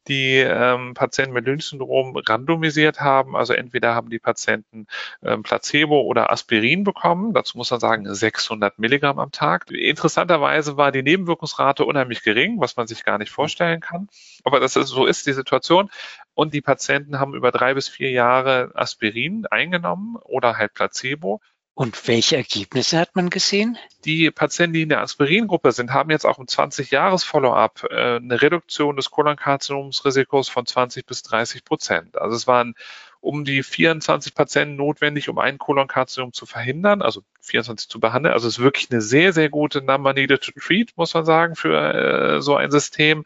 die 0.07 0.37
ähm, 0.37 0.93
Patienten 0.93 1.33
mit 1.33 1.45
Lynch-Syndrom 1.45 2.15
randomisiert 2.15 3.01
haben. 3.01 3.35
Also 3.35 3.53
entweder 3.53 3.95
haben 3.95 4.09
die 4.09 4.19
Patienten 4.19 4.87
ähm, 5.23 5.43
Placebo 5.43 6.01
oder 6.01 6.31
Aspirin 6.31 6.83
bekommen. 6.83 7.33
Dazu 7.33 7.57
muss 7.57 7.71
man 7.71 7.79
sagen 7.79 8.13
600 8.13 8.79
Milligramm 8.79 9.19
am 9.19 9.31
Tag. 9.31 9.69
Interessanterweise 9.71 10.77
war 10.77 10.91
die 10.91 11.03
Nebenwirkungsrate 11.03 11.85
unheimlich 11.85 12.23
gering, 12.23 12.59
was 12.59 12.77
man 12.77 12.87
sich 12.87 13.03
gar 13.03 13.17
nicht 13.17 13.31
vorstellen 13.31 13.81
kann. 13.81 14.07
Aber 14.43 14.59
das 14.59 14.75
ist, 14.75 14.89
so 14.89 15.05
ist 15.05 15.25
die 15.27 15.33
Situation. 15.33 15.89
Und 16.33 16.53
die 16.53 16.61
Patienten 16.61 17.19
haben 17.19 17.33
über 17.33 17.51
drei 17.51 17.73
bis 17.73 17.89
vier 17.89 18.11
Jahre 18.11 18.71
Aspirin 18.75 19.45
eingenommen 19.47 20.15
oder 20.23 20.57
halt 20.57 20.73
Placebo 20.73 21.41
und 21.79 22.09
welche 22.09 22.35
Ergebnisse 22.35 22.99
hat 22.99 23.15
man 23.15 23.29
gesehen? 23.29 23.77
Die 24.03 24.29
Patienten, 24.31 24.73
die 24.73 24.81
in 24.81 24.89
der 24.89 24.99
Aspiringruppe 24.99 25.71
sind, 25.71 25.93
haben 25.93 26.11
jetzt 26.11 26.25
auch 26.25 26.37
im 26.37 26.45
20-Jahres-Follow-up 26.45 27.85
äh, 27.89 28.17
eine 28.17 28.41
Reduktion 28.41 28.97
des 28.97 29.11
Kolonkarzinomsrisikos 29.11 30.49
von 30.49 30.65
20 30.65 31.05
bis 31.05 31.23
30 31.23 31.63
Prozent. 31.63 32.17
Also 32.17 32.35
es 32.35 32.47
waren 32.47 32.75
um 33.21 33.45
die 33.45 33.63
24 33.63 34.35
Patienten 34.35 34.75
notwendig, 34.75 35.29
um 35.29 35.39
ein 35.39 35.57
Kolonkarzinom 35.57 36.33
zu 36.33 36.45
verhindern, 36.45 37.01
also 37.01 37.23
24 37.39 37.87
zu 37.87 38.01
behandeln. 38.01 38.33
Also 38.33 38.49
es 38.49 38.57
ist 38.57 38.63
wirklich 38.63 38.91
eine 38.91 38.99
sehr, 38.99 39.31
sehr 39.31 39.49
gute 39.49 39.81
Number 39.81 40.11
needed 40.11 40.43
to 40.43 40.51
treat, 40.59 40.91
muss 40.97 41.13
man 41.13 41.23
sagen, 41.23 41.55
für 41.55 41.77
äh, 41.77 42.41
so 42.41 42.57
ein 42.57 42.71
System. 42.71 43.23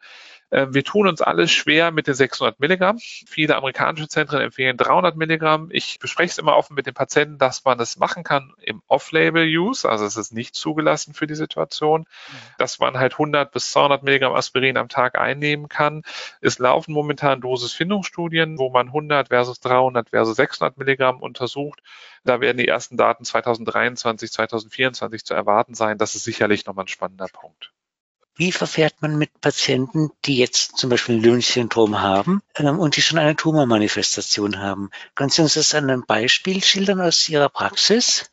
Ähm, 0.53 0.75
wir 0.75 0.83
tun 0.83 1.07
uns 1.07 1.21
alles 1.21 1.51
schwer 1.51 1.89
mit 1.89 2.05
den 2.05 2.13
600 2.13 2.59
Milligramm. 2.59 2.99
Viele 2.99 3.55
amerikanische 3.55 4.07
Zentren 4.07 4.39
empfehlen 4.39 4.77
300 4.77 5.15
Milligramm. 5.15 5.69
Ich 5.71 5.97
bespreche 5.97 6.29
es 6.29 6.37
immer 6.37 6.55
offen 6.55 6.75
mit 6.75 6.85
den 6.85 6.93
Patienten, 6.93 7.39
dass 7.39 7.65
man 7.65 7.79
es 7.79 7.97
machen 7.97 8.23
kann 8.23 8.53
im 8.61 8.83
Off-Label-Use, 8.87 9.89
also 9.89 10.05
es 10.05 10.15
ist 10.15 10.31
nicht 10.31 10.53
zugelassen 10.53 11.15
für 11.15 11.25
die 11.25 11.33
Situation, 11.33 12.05
dass 12.59 12.77
man 12.77 12.99
halt 12.99 13.13
100 13.13 13.51
bis 13.51 13.71
200 13.71 14.03
Milligramm 14.03 14.33
Aspirin 14.35 14.77
am 14.77 14.89
Tag 14.89 15.17
einnehmen 15.17 15.69
kann. 15.69 16.03
Es 16.39 16.59
laufen 16.59 16.93
momentan 16.93 17.41
Dosisfindungsstudien, 17.41 18.59
wo 18.59 18.69
man 18.69 18.87
100 18.87 19.29
versus 19.29 19.59
300 19.59 20.11
versus 20.11 20.35
600 20.35 20.77
Milligramm 20.77 21.19
untersucht. 21.19 21.81
Da 22.23 22.41
werden 22.41 22.57
die 22.59 22.67
ersten 22.67 22.95
Daten 22.95 23.25
2023, 23.25 24.31
2024 24.31 25.25
zu 25.25 25.33
erwarten 25.33 25.73
sein. 25.73 25.97
Das 25.97 26.13
ist 26.13 26.25
sicherlich 26.25 26.67
nochmal 26.67 26.85
ein 26.85 26.89
spannender 26.89 27.27
Punkt. 27.33 27.72
Wie 28.35 28.51
verfährt 28.51 28.95
man 29.01 29.17
mit 29.17 29.41
Patienten, 29.41 30.09
die 30.25 30.37
jetzt 30.37 30.77
zum 30.77 30.89
Beispiel 30.89 31.15
Lynch-Syndrom 31.15 32.01
haben 32.01 32.41
ähm, 32.55 32.79
und 32.79 32.95
die 32.95 33.01
schon 33.01 33.19
eine 33.19 33.35
Tumormanifestation 33.35 34.59
haben? 34.59 34.89
Können 35.13 35.29
Sie 35.29 35.43
uns 35.43 35.53
das 35.53 35.75
an 35.75 35.89
einem 35.89 36.03
Beispiel 36.05 36.63
schildern 36.63 36.99
aus 36.99 37.29
Ihrer 37.29 37.49
Praxis? 37.49 38.31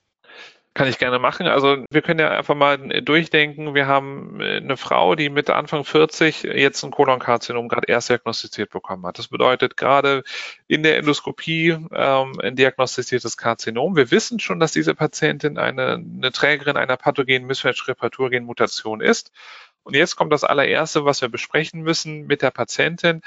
Kann 0.72 0.86
ich 0.86 0.98
gerne 0.98 1.18
machen. 1.18 1.48
Also 1.48 1.84
wir 1.90 2.00
können 2.00 2.20
ja 2.20 2.30
einfach 2.30 2.54
mal 2.54 2.78
durchdenken. 3.02 3.74
Wir 3.74 3.88
haben 3.88 4.40
äh, 4.40 4.58
eine 4.58 4.76
Frau, 4.76 5.16
die 5.16 5.28
Mitte 5.28 5.56
Anfang 5.56 5.84
40 5.84 6.44
jetzt 6.44 6.84
ein 6.84 6.92
Kolonkarzinom 6.92 7.68
gerade 7.68 7.88
erst 7.88 8.08
diagnostiziert 8.08 8.70
bekommen 8.70 9.04
hat. 9.04 9.18
Das 9.18 9.28
bedeutet 9.28 9.76
gerade 9.76 10.22
in 10.68 10.84
der 10.84 10.96
Endoskopie 10.96 11.76
ähm, 11.92 12.40
ein 12.40 12.54
diagnostiziertes 12.54 13.36
Karzinom. 13.36 13.96
Wir 13.96 14.12
wissen 14.12 14.38
schon, 14.38 14.60
dass 14.60 14.70
diese 14.70 14.94
Patientin 14.94 15.58
eine, 15.58 15.94
eine 15.94 16.30
Trägerin 16.30 16.76
einer 16.76 16.96
pathogenen 16.96 17.48
Mismatch-Reparaturgen-Mutation 17.48 19.00
ist. 19.00 19.32
Und 19.82 19.96
jetzt 19.96 20.16
kommt 20.16 20.32
das 20.32 20.44
allererste, 20.44 21.04
was 21.04 21.20
wir 21.20 21.28
besprechen 21.28 21.82
müssen 21.82 22.26
mit 22.26 22.42
der 22.42 22.50
Patientin. 22.50 23.22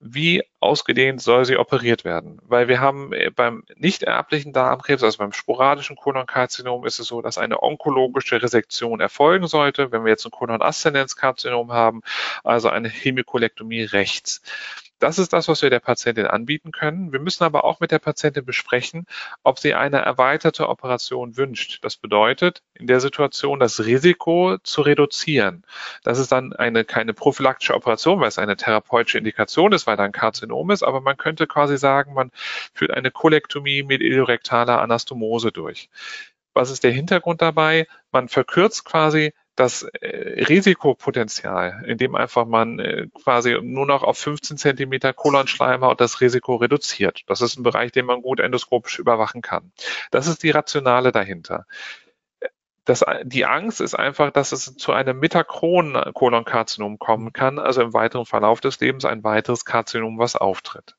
Wie 0.00 0.42
ausgedehnt 0.60 1.22
soll 1.22 1.46
sie 1.46 1.56
operiert 1.56 2.04
werden? 2.04 2.38
Weil 2.42 2.68
wir 2.68 2.80
haben 2.80 3.12
äh, 3.12 3.30
beim 3.30 3.64
nicht 3.76 4.02
erblichen 4.02 4.52
Darmkrebs, 4.52 5.02
also 5.02 5.18
beim 5.18 5.32
sporadischen 5.32 5.96
Kolonkarzinom, 5.96 6.84
ist 6.84 6.98
es 6.98 7.06
so, 7.06 7.22
dass 7.22 7.38
eine 7.38 7.62
onkologische 7.62 8.42
Resektion 8.42 9.00
erfolgen 9.00 9.46
sollte. 9.46 9.92
Wenn 9.92 10.04
wir 10.04 10.10
jetzt 10.10 10.26
ein 10.26 10.30
Kolonaszendenzkarzinom 10.30 11.72
haben, 11.72 12.02
also 12.42 12.68
eine 12.68 12.88
Hemikolektomie 12.88 13.84
rechts. 13.84 14.42
Das 15.04 15.18
ist 15.18 15.34
das, 15.34 15.48
was 15.48 15.60
wir 15.60 15.68
der 15.68 15.80
Patientin 15.80 16.24
anbieten 16.24 16.72
können. 16.72 17.12
Wir 17.12 17.20
müssen 17.20 17.44
aber 17.44 17.64
auch 17.64 17.78
mit 17.78 17.90
der 17.90 17.98
Patientin 17.98 18.46
besprechen, 18.46 19.04
ob 19.42 19.58
sie 19.58 19.74
eine 19.74 19.98
erweiterte 19.98 20.66
Operation 20.66 21.36
wünscht. 21.36 21.84
Das 21.84 21.96
bedeutet, 21.96 22.62
in 22.72 22.86
der 22.86 23.00
Situation 23.00 23.60
das 23.60 23.84
Risiko 23.84 24.56
zu 24.62 24.80
reduzieren. 24.80 25.62
Das 26.04 26.18
ist 26.18 26.32
dann 26.32 26.54
eine 26.54 26.86
keine 26.86 27.12
prophylaktische 27.12 27.74
Operation, 27.74 28.18
weil 28.18 28.28
es 28.28 28.38
eine 28.38 28.56
therapeutische 28.56 29.18
Indikation 29.18 29.72
ist, 29.72 29.86
weil 29.86 29.98
da 29.98 30.04
ein 30.04 30.12
Karzinom 30.12 30.70
ist, 30.70 30.82
aber 30.82 31.02
man 31.02 31.18
könnte 31.18 31.46
quasi 31.46 31.76
sagen, 31.76 32.14
man 32.14 32.30
führt 32.72 32.90
eine 32.90 33.10
Kolektomie 33.10 33.82
mit 33.82 34.00
iliorektaler 34.00 34.80
Anastomose 34.80 35.52
durch. 35.52 35.90
Was 36.54 36.70
ist 36.70 36.82
der 36.82 36.92
Hintergrund 36.92 37.42
dabei? 37.42 37.86
Man 38.10 38.30
verkürzt 38.30 38.86
quasi 38.86 39.34
das 39.56 39.82
äh, 39.82 40.44
Risikopotenzial, 40.44 41.84
indem 41.86 42.14
einfach 42.14 42.46
man 42.46 42.78
äh, 42.78 43.08
quasi 43.22 43.58
nur 43.62 43.86
noch 43.86 44.02
auf 44.02 44.18
15 44.18 44.56
Zentimeter 44.56 45.12
Kolonschleimhaut 45.12 46.00
das 46.00 46.20
Risiko 46.20 46.56
reduziert. 46.56 47.22
Das 47.26 47.40
ist 47.40 47.56
ein 47.56 47.62
Bereich, 47.62 47.92
den 47.92 48.06
man 48.06 48.22
gut 48.22 48.40
endoskopisch 48.40 48.98
überwachen 48.98 49.42
kann. 49.42 49.72
Das 50.10 50.26
ist 50.26 50.42
die 50.42 50.50
Rationale 50.50 51.12
dahinter. 51.12 51.66
Das, 52.84 53.02
die 53.22 53.46
Angst 53.46 53.80
ist 53.80 53.94
einfach, 53.94 54.30
dass 54.30 54.52
es 54.52 54.76
zu 54.76 54.92
einem 54.92 55.18
metachronen 55.18 56.12
Kolonkarzinom 56.12 56.98
kommen 56.98 57.32
kann, 57.32 57.58
also 57.58 57.80
im 57.80 57.94
weiteren 57.94 58.26
Verlauf 58.26 58.60
des 58.60 58.78
Lebens 58.80 59.06
ein 59.06 59.24
weiteres 59.24 59.64
Karzinom, 59.64 60.18
was 60.18 60.36
auftritt. 60.36 60.94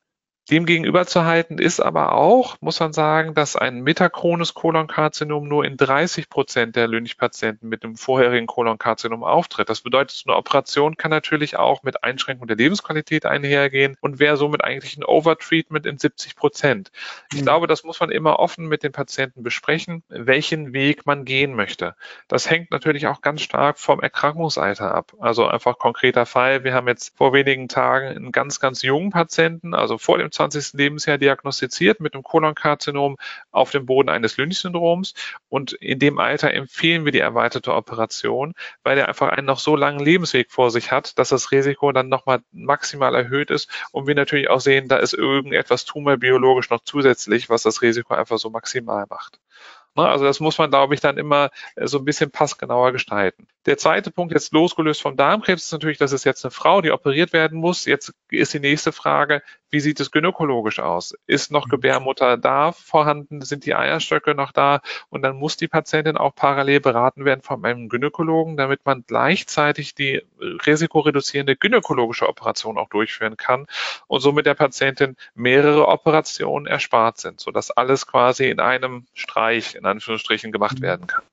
Dem 0.48 0.64
gegenüberzuhalten 0.64 1.58
ist 1.58 1.80
aber 1.80 2.12
auch, 2.12 2.56
muss 2.60 2.78
man 2.78 2.92
sagen, 2.92 3.34
dass 3.34 3.56
ein 3.56 3.80
metachrones 3.80 4.54
Kolonkarzinom 4.54 5.48
nur 5.48 5.64
in 5.64 5.76
30 5.76 6.28
Prozent 6.28 6.76
der 6.76 6.86
Lynch-Patienten 6.86 7.68
mit 7.68 7.82
dem 7.82 7.96
vorherigen 7.96 8.46
Kolonkarzinom 8.46 9.24
auftritt. 9.24 9.68
Das 9.68 9.80
bedeutet, 9.80 10.22
eine 10.24 10.36
Operation 10.36 10.96
kann 10.96 11.10
natürlich 11.10 11.56
auch 11.56 11.82
mit 11.82 12.04
Einschränkung 12.04 12.46
der 12.46 12.56
Lebensqualität 12.56 13.26
einhergehen 13.26 13.96
und 14.00 14.20
wäre 14.20 14.36
somit 14.36 14.62
eigentlich 14.62 14.96
ein 14.96 15.04
Overtreatment 15.04 15.84
in 15.84 15.98
70 15.98 16.36
Prozent. 16.36 16.92
Ich 17.32 17.40
mhm. 17.40 17.46
glaube, 17.46 17.66
das 17.66 17.82
muss 17.82 17.98
man 17.98 18.12
immer 18.12 18.38
offen 18.38 18.68
mit 18.68 18.84
den 18.84 18.92
Patienten 18.92 19.42
besprechen, 19.42 20.04
welchen 20.08 20.72
Weg 20.72 21.06
man 21.06 21.24
gehen 21.24 21.54
möchte. 21.54 21.96
Das 22.28 22.48
hängt 22.48 22.70
natürlich 22.70 23.08
auch 23.08 23.20
ganz 23.20 23.42
stark 23.42 23.80
vom 23.80 23.98
Erkrankungsalter 23.98 24.94
ab. 24.94 25.12
Also 25.18 25.48
einfach 25.48 25.76
konkreter 25.76 26.24
Fall. 26.24 26.62
Wir 26.62 26.72
haben 26.72 26.86
jetzt 26.86 27.16
vor 27.16 27.32
wenigen 27.32 27.66
Tagen 27.66 28.06
einen 28.06 28.30
ganz, 28.30 28.60
ganz 28.60 28.82
jungen 28.82 29.10
Patienten, 29.10 29.74
also 29.74 29.98
vor 29.98 30.18
dem 30.18 30.30
20. 30.36 30.74
Lebensjahr 30.74 31.18
diagnostiziert 31.18 32.00
mit 32.00 32.14
einem 32.14 32.22
Kolonkarzinom 32.22 33.16
auf 33.50 33.70
dem 33.70 33.86
Boden 33.86 34.08
eines 34.08 34.36
Lynch-Syndroms. 34.36 35.14
Und 35.48 35.72
in 35.72 35.98
dem 35.98 36.18
Alter 36.18 36.52
empfehlen 36.52 37.04
wir 37.04 37.12
die 37.12 37.20
erweiterte 37.20 37.74
Operation, 37.74 38.54
weil 38.82 38.98
er 38.98 39.08
einfach 39.08 39.28
einen 39.28 39.46
noch 39.46 39.58
so 39.58 39.76
langen 39.76 40.00
Lebensweg 40.00 40.50
vor 40.50 40.70
sich 40.70 40.92
hat, 40.92 41.18
dass 41.18 41.30
das 41.30 41.50
Risiko 41.52 41.92
dann 41.92 42.08
nochmal 42.08 42.40
maximal 42.52 43.14
erhöht 43.14 43.50
ist. 43.50 43.70
Und 43.92 44.06
wir 44.06 44.14
natürlich 44.14 44.48
auch 44.50 44.60
sehen, 44.60 44.88
da 44.88 44.96
ist 44.96 45.14
irgendetwas 45.14 45.84
tumorbiologisch 45.84 46.70
noch 46.70 46.80
zusätzlich, 46.84 47.48
was 47.50 47.62
das 47.62 47.82
Risiko 47.82 48.14
einfach 48.14 48.38
so 48.38 48.50
maximal 48.50 49.06
macht. 49.08 49.40
Also 50.04 50.24
das 50.24 50.40
muss 50.40 50.58
man, 50.58 50.70
glaube 50.70 50.94
ich, 50.94 51.00
dann 51.00 51.16
immer 51.16 51.50
äh, 51.74 51.86
so 51.86 51.98
ein 51.98 52.04
bisschen 52.04 52.30
passgenauer 52.30 52.92
gestalten. 52.92 53.48
Der 53.66 53.76
zweite 53.78 54.12
Punkt, 54.12 54.32
jetzt 54.32 54.52
losgelöst 54.52 55.02
vom 55.02 55.16
Darmkrebs, 55.16 55.64
ist 55.64 55.72
natürlich, 55.72 55.98
dass 55.98 56.12
es 56.12 56.22
jetzt 56.22 56.44
eine 56.44 56.52
Frau, 56.52 56.80
die 56.82 56.92
operiert 56.92 57.32
werden 57.32 57.58
muss. 57.58 57.84
Jetzt 57.84 58.14
ist 58.30 58.54
die 58.54 58.60
nächste 58.60 58.92
Frage, 58.92 59.42
wie 59.70 59.80
sieht 59.80 59.98
es 59.98 60.12
gynäkologisch 60.12 60.78
aus? 60.78 61.16
Ist 61.26 61.50
noch 61.50 61.66
mhm. 61.66 61.70
Gebärmutter 61.70 62.36
da 62.36 62.70
vorhanden? 62.70 63.42
Sind 63.42 63.66
die 63.66 63.74
Eierstöcke 63.74 64.36
noch 64.36 64.52
da? 64.52 64.82
Und 65.08 65.22
dann 65.22 65.36
muss 65.36 65.56
die 65.56 65.66
Patientin 65.66 66.16
auch 66.16 66.32
parallel 66.32 66.78
beraten 66.78 67.24
werden 67.24 67.42
von 67.42 67.64
einem 67.64 67.88
Gynäkologen, 67.88 68.56
damit 68.56 68.86
man 68.86 69.02
gleichzeitig 69.04 69.96
die 69.96 70.22
risikoreduzierende 70.40 71.56
gynäkologische 71.56 72.28
Operation 72.28 72.78
auch 72.78 72.88
durchführen 72.88 73.36
kann 73.36 73.66
und 74.06 74.20
somit 74.20 74.46
der 74.46 74.54
Patientin 74.54 75.16
mehrere 75.34 75.88
Operationen 75.88 76.66
erspart 76.66 77.18
sind, 77.18 77.40
sodass 77.40 77.72
alles 77.72 78.06
quasi 78.06 78.48
in 78.48 78.60
einem 78.60 79.06
Streich, 79.12 79.74
in 79.74 79.86
Anführungsstrichen, 79.86 80.52
gemacht 80.52 80.78
mhm. 80.78 80.82
werden 80.82 81.06
kann. 81.08 81.24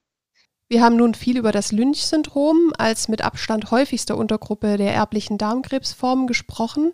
Wir 0.74 0.82
haben 0.82 0.96
nun 0.96 1.14
viel 1.14 1.38
über 1.38 1.52
das 1.52 1.72
Lynch-Syndrom 1.72 2.74
als 2.80 3.08
mit 3.08 3.22
Abstand 3.22 3.70
häufigste 3.70 4.16
Untergruppe 4.16 4.78
der 4.78 4.92
erblichen 4.92 5.38
Darmkrebsformen 5.38 6.26
gesprochen. 6.26 6.94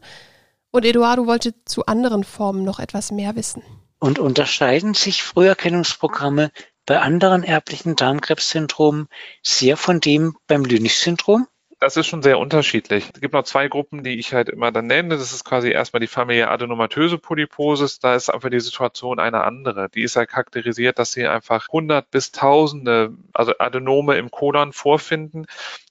Und 0.70 0.84
Eduardo 0.84 1.28
wollte 1.28 1.54
zu 1.63 1.86
anderen 1.86 2.26
Formen 2.26 2.65
noch 2.65 2.80
etwas 2.80 3.10
mehr 3.10 3.38
wissen. 3.38 3.63
Und 3.98 4.20
unterscheiden 4.20 4.96
sich 4.96 5.24
Früherkennungsprogramme 5.24 6.52
bei 6.86 7.00
anderen 7.00 7.44
erblichen 7.44 7.96
Darmkrebssyndromen 7.96 9.08
sehr 9.44 9.78
von 9.78 10.02
dem 10.02 10.36
beim 10.46 10.65
Lynch-Syndrom? 10.65 11.48
Das 11.80 11.96
ist 11.96 12.08
schon 12.08 12.22
sehr 12.22 12.39
unterschiedlich. 12.39 13.10
Es 13.13 13.22
gibt 13.22 13.34
noch 13.34 13.44
zwei 13.44 13.70
Gruppen, 13.70 14.04
die 14.04 14.20
ich 14.20 14.34
halt 14.34 14.50
immer 14.50 14.72
dann 14.72 14.88
nenne. 14.88 15.18
Das 15.18 15.32
ist 15.32 15.46
quasi 15.46 15.70
erstmal 15.70 16.02
die 16.02 16.08
Familie 16.08 16.50
adenomatöse 16.50 17.18
Polyposis. 17.18 18.00
Da 18.00 18.15
ist 18.15 18.30
einfach 18.30 18.50
die 18.50 18.60
Situation 18.60 19.20
eine 19.20 19.44
andere. 19.46 19.89
Die 19.89 20.04
ist 20.04 20.15
ja 20.15 20.26
charakterisiert, 20.26 21.00
dass 21.00 21.13
sie 21.13 21.26
einfach 21.26 21.70
hundert 21.70 22.12
bis 22.12 22.32
tausende, 22.32 23.13
also 23.34 23.54
Adenome 23.60 24.18
im 24.18 24.30
Kolon 24.30 24.74
vorfinden. 24.74 25.46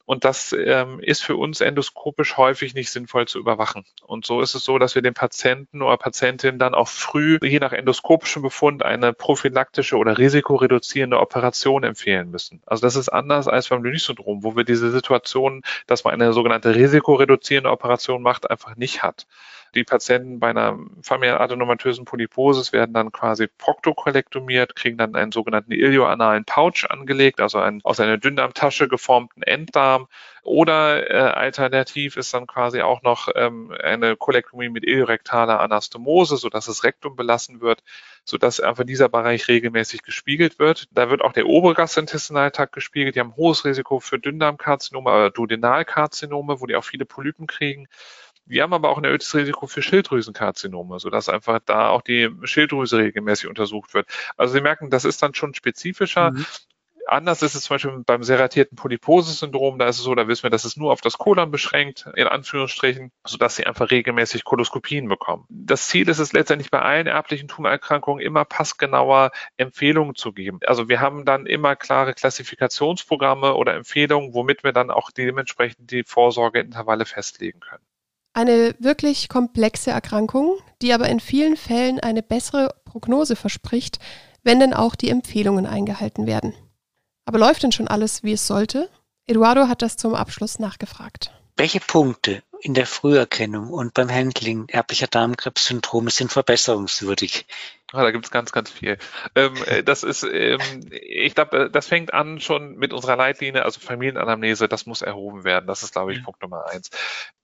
Und 0.09 0.25
das 0.25 0.57
ähm, 0.59 1.01
ist 1.01 1.23
für 1.23 1.37
uns 1.37 1.61
endoskopisch 1.61 2.39
häufig 2.39 2.73
nicht 2.73 2.91
sinnvoll 2.91 3.29
zu 3.29 3.39
überwachen. 3.39 3.85
Und 4.07 4.25
so 4.25 4.41
ist 4.41 4.55
es 4.55 4.65
so, 4.65 4.79
dass 4.79 4.95
wir 4.95 5.03
den 5.03 5.13
Patienten 5.13 5.83
oder 5.83 5.99
Patientin 5.99 6.59
dann 6.59 6.73
auch 6.73 6.89
früh, 6.89 7.39
je 7.43 7.59
nach 7.59 7.75
endoskopischem 7.75 8.41
Befund, 8.41 8.83
eine 8.83 9.13
prophylaktische 9.13 9.99
oder 9.99 10.17
risikoreduzierende 10.17 11.21
Operation 11.21 11.85
empfehlen 11.85 12.31
müssen. 12.31 12.63
Also 12.65 12.81
das 12.81 12.97
ist 12.97 13.11
anders 13.11 13.49
als 13.49 13.69
beim 13.69 13.85
Lynch-Syndrom, 13.85 14.45
wo 14.45 14.57
wir 14.57 14.65
diese 14.65 14.91
Situation, 14.93 15.61
dass 15.87 16.05
man 16.05 16.15
eine 16.15 16.33
sogenannte 16.33 16.75
risikoreduzierende 16.75 17.71
Operation 17.71 18.23
macht, 18.23 18.51
einfach 18.51 18.77
nicht 18.77 19.03
hat. 19.03 19.27
Die 19.75 19.85
Patienten 19.85 20.41
bei 20.41 20.51
einer 20.51 20.79
familiären 21.03 21.41
adenomatösen 21.41 22.05
Polyposis 22.05 22.73
werden 22.73 22.95
dann 22.95 23.13
quasi 23.13 23.47
proktokolektomiert, 23.47 24.77
kriegen 24.77 24.97
dann 24.97 25.15
einen 25.15 25.33
sogenannten 25.33 25.73
ilioanalen 25.73 26.45
Pouch 26.45 26.89
angelegt, 26.89 27.41
also 27.41 27.59
einen 27.59 27.81
aus 27.85 28.01
einer 28.01 28.19
Dünndarmtasche 28.19 28.89
geformten 28.89 29.43
Enddarm. 29.43 30.09
Oder 30.43 31.11
äh, 31.11 31.15
alternativ 31.15 32.17
ist 32.17 32.33
dann 32.33 32.47
quasi 32.47 32.81
auch 32.81 33.03
noch 33.03 33.29
ähm, 33.35 33.71
eine 33.83 34.17
Kolektomie 34.17 34.71
mit 34.71 34.85
iliorektaler 34.85 35.61
Anastomose, 35.61 36.39
sodass 36.39 36.67
das 36.67 36.85
Rektum 36.85 37.17
belassen 37.17 37.61
wird, 37.61 37.83
sodass 38.25 38.59
einfach 38.59 38.85
dieser 38.85 39.11
Bereich 39.11 39.49
regelmäßig 39.49 40.03
gespiegelt 40.03 40.59
wird. 40.59 40.89
Da 40.91 41.11
wird 41.11 41.21
auch 41.23 41.33
der 41.35 41.47
obere 41.47 41.75
Gastrointestinaltrakt 41.75 42.73
gespiegelt. 42.73 43.15
Die 43.15 43.21
haben 43.21 43.37
hohes 43.37 43.67
Risiko 43.67 44.01
für 44.01 44.19
Dünndarmkarzinome, 44.19 45.11
oder 45.11 45.31
Duodenalkarzinome, 45.31 46.61
wo 46.61 46.67
die 46.67 46.77
auch 46.77 46.85
viele 46.85 47.05
Polypen 47.05 47.47
kriegen. 47.47 47.89
Wir 48.49 48.63
haben 48.63 48.73
aber 48.73 48.89
auch 48.89 48.99
ein 48.99 49.05
erhöhtes 49.05 49.35
Risiko 49.35 49.67
für 49.67 49.83
Schilddrüsenkarzinome, 49.83 50.99
sodass 50.99 51.29
einfach 51.29 51.61
da 51.65 51.91
auch 51.91 52.03
die 52.03 52.31
Schilddrüse 52.45 52.99
regelmäßig 52.99 53.49
untersucht 53.49 53.93
wird. 53.95 54.09
Also 54.37 54.55
Sie 54.55 54.61
merken, 54.63 54.91
das 54.91 55.05
ist 55.05 55.23
dann 55.23 55.35
schon 55.35 55.55
spezifischer. 55.55 56.33
Mhm. 56.33 56.47
Anders 57.09 57.41
ist 57.41 57.55
es 57.55 57.63
zum 57.63 57.75
Beispiel 57.75 58.03
beim 58.05 58.23
seratierten 58.23 58.77
Polyposis-Syndrom. 58.77 59.79
Da 59.79 59.89
ist 59.89 59.97
es 59.97 60.05
so, 60.05 60.15
da 60.15 60.29
wissen 60.29 60.43
wir, 60.43 60.51
dass 60.51 60.67
es 60.67 60.77
nur 60.77 60.93
auf 60.93 61.01
das 61.01 61.17
Kolon 61.17 61.51
beschränkt, 61.51 62.07
in 62.15 62.27
Anführungsstrichen, 62.27 63.13
sodass 63.27 63.57
sie 63.57 63.67
einfach 63.67 63.91
regelmäßig 63.91 64.45
Koloskopien 64.45 65.09
bekommen. 65.09 65.47
Das 65.49 65.89
Ziel 65.89 66.07
ist 66.11 66.19
es 66.19 66.35
letztendlich 66.35 66.71
bei 66.71 66.83
allen 66.83 67.07
erblichen 67.07 67.49
Tumorerkrankungen 67.49 68.23
immer 68.23 68.45
passgenauer 68.45 69.31
Empfehlungen 69.57 70.17
zu 70.17 70.33
geben. 70.33 70.61
Also 70.67 70.91
wir 70.91 71.01
haben 71.01 71.25
dann 71.25 71.47
immer 71.47 71.77
klare 71.77 72.13
Klassifikationsprogramme 72.13 73.55
oder 73.55 73.75
Empfehlungen, 73.75 74.35
womit 74.35 74.63
wir 74.63 74.73
dann 74.73 74.91
auch 74.91 75.11
dementsprechend 75.11 75.91
die 75.91 76.05
Vorsorgeintervalle 76.05 77.07
festlegen 77.07 77.61
können. 77.61 77.88
Eine 78.33 78.75
wirklich 78.79 79.29
komplexe 79.29 79.91
Erkrankung, 79.91 80.59
die 80.81 80.93
aber 80.93 81.09
in 81.09 81.21
vielen 81.21 81.57
Fällen 81.57 81.99
eine 82.01 82.23
bessere 82.23 82.75
Prognose 82.85 83.37
verspricht, 83.37 83.99
wenn 84.43 84.61
denn 84.61 84.75
auch 84.75 84.95
die 84.95 85.11
Empfehlungen 85.11 85.67
eingehalten 85.67 86.27
werden. 86.27 86.55
Aber 87.25 87.39
läuft 87.39 87.63
denn 87.63 87.73
schon 87.73 87.89
alles, 87.89 88.23
wie 88.23 88.33
es 88.33 88.47
sollte? 88.47 88.89
Eduardo 89.27 89.69
hat 89.69 89.83
das 89.83 89.97
zum 89.97 90.15
Abschluss 90.15 90.59
nachgefragt. 90.59 91.33
Welche 91.57 91.81
Punkte 91.81 92.43
in 92.61 92.73
der 92.73 92.87
Früherkennung 92.87 93.71
und 93.71 93.93
beim 93.93 94.11
Handling 94.11 94.69
erblicher 94.69 95.09
Darmkrebssyndrome 95.09 96.11
sind 96.11 96.33
verbesserungswürdig? 96.33 97.47
Oh, 97.95 98.01
da 98.01 98.11
gibt's 98.11 98.31
ganz, 98.31 98.53
ganz 98.53 98.71
viel. 98.71 98.99
Ähm, 99.35 99.55
äh, 99.65 99.83
das 99.83 100.03
ist, 100.03 100.23
ähm, 100.23 100.61
ich 100.91 101.35
glaube, 101.35 101.57
äh, 101.57 101.71
das 101.71 101.87
fängt 101.87 102.13
an 102.13 102.39
schon 102.39 102.77
mit 102.77 102.93
unserer 102.93 103.17
Leitlinie, 103.17 103.65
also 103.65 103.81
Familienanamnese, 103.81 104.69
das 104.69 104.85
muss 104.85 105.01
erhoben 105.01 105.45
werden. 105.45 105.67
Das 105.67 105.83
ist, 105.83 105.93
glaube 105.93 106.13
ich, 106.13 106.19
mhm. 106.19 106.25
Punkt 106.25 106.43
Nummer 106.43 106.67
eins. 106.67 106.91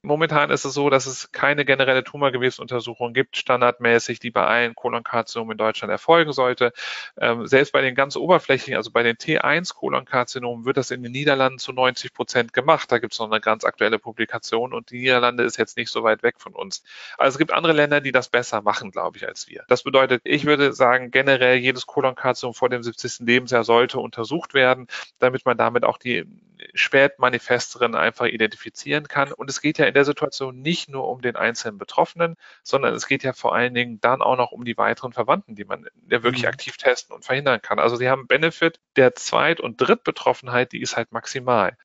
Momentan 0.02 0.50
ist 0.50 0.66
es 0.66 0.74
so, 0.74 0.90
dass 0.90 1.06
es 1.06 1.32
keine 1.32 1.64
generelle 1.64 2.04
Tumorgewebsuntersuchung 2.04 3.14
gibt, 3.14 3.38
standardmäßig, 3.38 4.18
die 4.18 4.30
bei 4.30 4.44
allen 4.44 4.74
Kolonkarzinomen 4.74 5.52
in 5.52 5.58
Deutschland 5.58 5.90
erfolgen 5.90 6.34
sollte. 6.34 6.74
Ähm, 7.18 7.46
selbst 7.46 7.72
bei 7.72 7.80
den 7.80 7.94
ganz 7.94 8.14
oberflächlichen, 8.14 8.76
also 8.76 8.90
bei 8.90 9.02
den 9.02 9.16
T1-Kolonkarzinomen, 9.16 10.66
wird 10.66 10.76
das 10.76 10.90
in 10.90 11.02
den 11.02 11.12
Niederlanden 11.12 11.58
zu 11.58 11.72
90 11.72 12.12
Prozent 12.12 12.52
gemacht. 12.52 12.92
Da 12.92 12.98
gibt 12.98 13.14
es 13.14 13.18
noch 13.18 13.30
eine 13.30 13.40
ganz 13.40 13.64
aktuelle 13.64 13.98
Publikation 13.98 14.74
und 14.74 14.90
die 14.90 14.98
Niederlande 14.98 15.42
ist 15.42 15.56
jetzt 15.56 15.78
nicht 15.78 15.88
so 15.88 16.02
weit 16.02 16.22
weg 16.22 16.34
von 16.38 16.52
uns. 16.52 16.82
Also 17.16 17.36
es 17.36 17.38
gibt 17.38 17.54
andere 17.54 17.72
Länder, 17.72 18.02
die 18.02 18.12
das 18.12 18.28
besser 18.28 18.60
machen, 18.60 18.90
glaube 18.90 19.16
ich, 19.16 19.26
als 19.26 19.48
wir. 19.48 19.64
Das 19.68 19.84
bedeutet, 19.84 20.20
ich 20.34 20.46
würde 20.46 20.72
sagen, 20.72 21.12
generell 21.12 21.56
jedes 21.58 21.86
Kolonkarzinom 21.86 22.54
vor 22.54 22.68
dem 22.68 22.82
70. 22.82 23.20
Lebensjahr 23.20 23.62
sollte 23.62 24.00
untersucht 24.00 24.52
werden, 24.52 24.88
damit 25.18 25.46
man 25.46 25.56
damit 25.56 25.84
auch 25.84 25.96
die 25.96 26.26
Spätmanifesterin 26.74 27.94
einfach 27.94 28.26
identifizieren 28.26 29.06
kann. 29.06 29.32
Und 29.32 29.48
es 29.48 29.60
geht 29.60 29.78
ja 29.78 29.86
in 29.86 29.94
der 29.94 30.04
Situation 30.04 30.60
nicht 30.60 30.88
nur 30.88 31.08
um 31.08 31.22
den 31.22 31.36
einzelnen 31.36 31.78
Betroffenen, 31.78 32.34
sondern 32.64 32.94
es 32.94 33.06
geht 33.06 33.22
ja 33.22 33.32
vor 33.32 33.54
allen 33.54 33.74
Dingen 33.74 34.00
dann 34.00 34.22
auch 34.22 34.36
noch 34.36 34.50
um 34.50 34.64
die 34.64 34.76
weiteren 34.76 35.12
Verwandten, 35.12 35.54
die 35.54 35.64
man 35.64 35.86
ja 36.10 36.22
wirklich 36.24 36.42
mhm. 36.42 36.48
aktiv 36.48 36.76
testen 36.76 37.14
und 37.14 37.24
verhindern 37.24 37.62
kann. 37.62 37.78
Also 37.78 37.94
sie 37.94 38.08
haben 38.08 38.26
Benefit 38.26 38.80
der 38.96 39.14
Zweit- 39.14 39.60
und 39.60 39.80
Drittbetroffenheit, 39.80 40.72
die 40.72 40.80
ist 40.80 40.96
halt 40.96 41.12
maximal. 41.12 41.76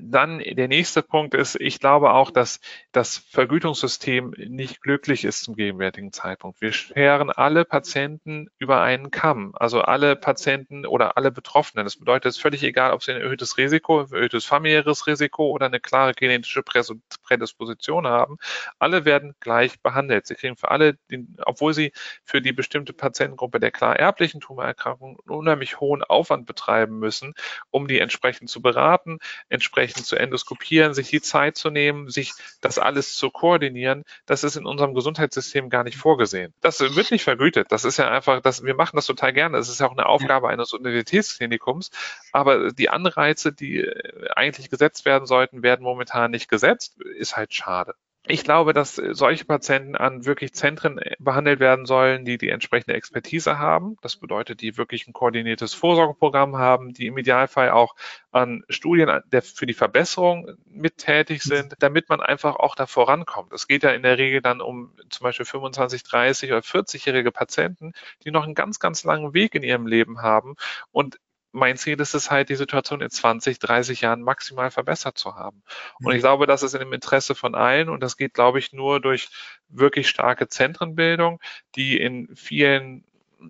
Dann 0.00 0.38
der 0.38 0.68
nächste 0.68 1.02
Punkt 1.02 1.34
ist, 1.34 1.56
ich 1.60 1.80
glaube 1.80 2.12
auch, 2.12 2.30
dass 2.30 2.60
das 2.92 3.18
Vergütungssystem 3.18 4.34
nicht 4.36 4.80
glücklich 4.80 5.24
ist 5.24 5.42
zum 5.42 5.56
gegenwärtigen 5.56 6.12
Zeitpunkt. 6.12 6.60
Wir 6.60 6.72
scheren 6.72 7.30
alle 7.30 7.64
Patienten 7.64 8.48
über 8.58 8.80
einen 8.80 9.10
Kamm, 9.10 9.52
also 9.54 9.80
alle 9.80 10.14
Patienten 10.14 10.86
oder 10.86 11.16
alle 11.16 11.30
Betroffenen. 11.32 11.84
Das 11.84 11.96
bedeutet, 11.96 12.26
es 12.26 12.36
ist 12.36 12.42
völlig 12.42 12.62
egal, 12.62 12.92
ob 12.92 13.02
sie 13.02 13.12
ein 13.12 13.20
erhöhtes 13.20 13.56
Risiko, 13.58 14.00
ein 14.00 14.12
erhöhtes 14.12 14.44
familiäres 14.44 15.06
Risiko 15.06 15.50
oder 15.50 15.66
eine 15.66 15.80
klare 15.80 16.12
genetische 16.12 16.62
Prädisposition 16.62 18.06
haben. 18.06 18.36
Alle 18.78 19.04
werden 19.04 19.34
gleich 19.40 19.80
behandelt. 19.80 20.26
Sie 20.26 20.34
kriegen 20.34 20.56
für 20.56 20.70
alle, 20.70 20.94
den, 21.10 21.36
obwohl 21.44 21.74
sie 21.74 21.92
für 22.24 22.40
die 22.40 22.52
bestimmte 22.52 22.92
Patientengruppe 22.92 23.58
der 23.58 23.72
klar 23.72 23.96
erblichen 23.96 24.40
Tumorerkrankung 24.40 25.16
unheimlich 25.26 25.80
hohen 25.80 26.04
Aufwand 26.04 26.46
betreiben 26.46 26.98
müssen, 26.98 27.34
um 27.70 27.88
die 27.88 27.98
entsprechend 27.98 28.48
zu 28.48 28.62
beraten, 28.62 29.18
entsprechend 29.48 29.87
entsprechend 29.88 30.06
zu 30.06 30.16
endoskopieren, 30.16 30.94
sich 30.94 31.08
die 31.08 31.20
Zeit 31.20 31.56
zu 31.56 31.70
nehmen, 31.70 32.08
sich 32.10 32.32
das 32.60 32.78
alles 32.78 33.14
zu 33.14 33.30
koordinieren, 33.30 34.04
das 34.26 34.44
ist 34.44 34.56
in 34.56 34.66
unserem 34.66 34.94
Gesundheitssystem 34.94 35.70
gar 35.70 35.84
nicht 35.84 35.96
vorgesehen. 35.96 36.52
Das 36.60 36.80
wird 36.80 37.10
nicht 37.10 37.24
vergütet. 37.24 37.68
Das 37.70 37.84
ist 37.84 37.96
ja 37.96 38.10
einfach, 38.10 38.40
das, 38.40 38.62
wir 38.64 38.74
machen 38.74 38.96
das 38.96 39.06
total 39.06 39.32
gerne. 39.32 39.56
Das 39.56 39.68
ist 39.68 39.80
ja 39.80 39.86
auch 39.86 39.92
eine 39.92 40.06
Aufgabe 40.06 40.48
eines 40.48 40.72
Universitätsklinikums. 40.72 41.90
Aber 42.32 42.72
die 42.72 42.90
Anreize, 42.90 43.52
die 43.52 43.78
äh, 43.78 44.28
eigentlich 44.34 44.70
gesetzt 44.70 45.04
werden 45.04 45.26
sollten, 45.26 45.62
werden 45.62 45.82
momentan 45.82 46.30
nicht 46.30 46.48
gesetzt. 46.48 47.00
Ist 47.00 47.36
halt 47.36 47.54
schade. 47.54 47.94
Ich 48.30 48.44
glaube, 48.44 48.74
dass 48.74 48.96
solche 48.96 49.46
Patienten 49.46 49.96
an 49.96 50.26
wirklich 50.26 50.52
Zentren 50.52 50.98
äh, 50.98 51.16
behandelt 51.18 51.60
werden 51.60 51.86
sollen, 51.86 52.26
die 52.26 52.36
die 52.36 52.50
entsprechende 52.50 52.94
Expertise 52.94 53.58
haben. 53.58 53.96
Das 54.02 54.16
bedeutet, 54.16 54.60
die 54.60 54.76
wirklich 54.76 55.08
ein 55.08 55.14
koordiniertes 55.14 55.72
Vorsorgeprogramm 55.72 56.58
haben, 56.58 56.92
die 56.92 57.06
im 57.06 57.16
Idealfall 57.16 57.70
auch 57.70 57.94
an 58.30 58.64
Studien 58.68 59.08
für 59.40 59.64
die 59.64 59.72
Verbesserung 59.72 60.50
mit 60.66 60.98
tätig 60.98 61.42
sind, 61.42 61.74
damit 61.78 62.10
man 62.10 62.20
einfach 62.20 62.56
auch 62.56 62.74
da 62.74 62.86
vorankommt. 62.86 63.54
Es 63.54 63.66
geht 63.66 63.82
ja 63.82 63.90
in 63.90 64.02
der 64.02 64.18
Regel 64.18 64.42
dann 64.42 64.60
um 64.60 64.92
zum 65.08 65.24
Beispiel 65.24 65.46
25, 65.46 66.02
30 66.02 66.50
oder 66.50 66.60
40-jährige 66.60 67.32
Patienten, 67.32 67.92
die 68.24 68.30
noch 68.30 68.44
einen 68.44 68.54
ganz, 68.54 68.78
ganz 68.78 69.04
langen 69.04 69.32
Weg 69.32 69.54
in 69.54 69.62
ihrem 69.62 69.86
Leben 69.86 70.20
haben 70.20 70.56
und 70.92 71.18
mein 71.52 71.76
Ziel 71.76 71.98
ist 72.00 72.14
es 72.14 72.30
halt, 72.30 72.48
die 72.48 72.56
Situation 72.56 73.00
in 73.00 73.10
20, 73.10 73.58
30 73.58 74.02
Jahren 74.02 74.22
maximal 74.22 74.70
verbessert 74.70 75.18
zu 75.18 75.34
haben. 75.34 75.62
Und 76.00 76.12
ich 76.12 76.18
mhm. 76.18 76.22
glaube, 76.22 76.46
das 76.46 76.62
ist 76.62 76.74
in 76.74 76.80
dem 76.80 76.92
Interesse 76.92 77.34
von 77.34 77.54
allen 77.54 77.88
und 77.88 78.02
das 78.02 78.16
geht, 78.16 78.34
glaube 78.34 78.58
ich, 78.58 78.72
nur 78.72 79.00
durch 79.00 79.28
wirklich 79.68 80.08
starke 80.08 80.48
Zentrenbildung, 80.48 81.40
die 81.74 81.98
in 82.00 82.34
vielen 82.36 83.04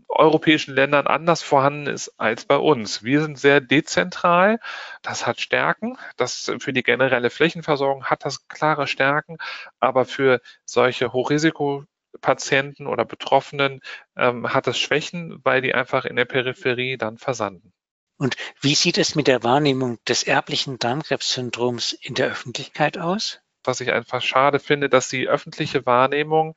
europäischen 0.09 0.75
Ländern 0.75 1.07
anders 1.07 1.43
vorhanden 1.43 1.87
ist 1.87 2.13
als 2.19 2.45
bei 2.45 2.57
uns. 2.57 3.03
Wir 3.03 3.23
sind 3.23 3.39
sehr 3.39 3.61
dezentral. 3.61 4.61
Das 5.03 5.27
hat 5.27 5.41
Stärken. 5.41 5.97
Das 6.17 6.53
für 6.59 6.73
die 6.73 6.83
generelle 6.83 7.31
Flächenversorgung 7.31 8.05
hat 8.05 8.25
das 8.25 8.49
klare 8.49 8.87
Stärken. 8.87 9.39
Aber 9.81 10.05
für 10.05 10.41
solche 10.65 11.13
Hochrisikopatienten 11.13 12.87
oder 12.87 13.05
Betroffenen 13.05 13.81
ähm, 14.17 14.53
hat 14.53 14.67
das 14.67 14.79
Schwächen, 14.79 15.41
weil 15.45 15.63
die 15.63 15.75
einfach 15.75 16.05
in 16.05 16.17
der 16.17 16.27
Peripherie 16.27 16.99
dann 16.99 17.19
versanden. 17.19 17.73
Und 18.19 18.37
wie 18.61 18.75
sieht 18.75 18.99
es 18.99 19.15
mit 19.15 19.29
der 19.29 19.45
Wahrnehmung 19.45 19.99
des 20.07 20.25
erblichen 20.25 20.79
Darmkrebssyndroms 20.79 21.93
in 21.93 22.15
der 22.15 22.29
Öffentlichkeit 22.29 22.99
aus? 22.99 23.41
Was 23.65 23.81
ich 23.81 23.93
einfach 23.93 24.23
schade 24.23 24.59
finde, 24.59 24.89
dass 24.89 25.09
die 25.09 25.29
öffentliche 25.29 25.87
Wahrnehmung 25.87 26.57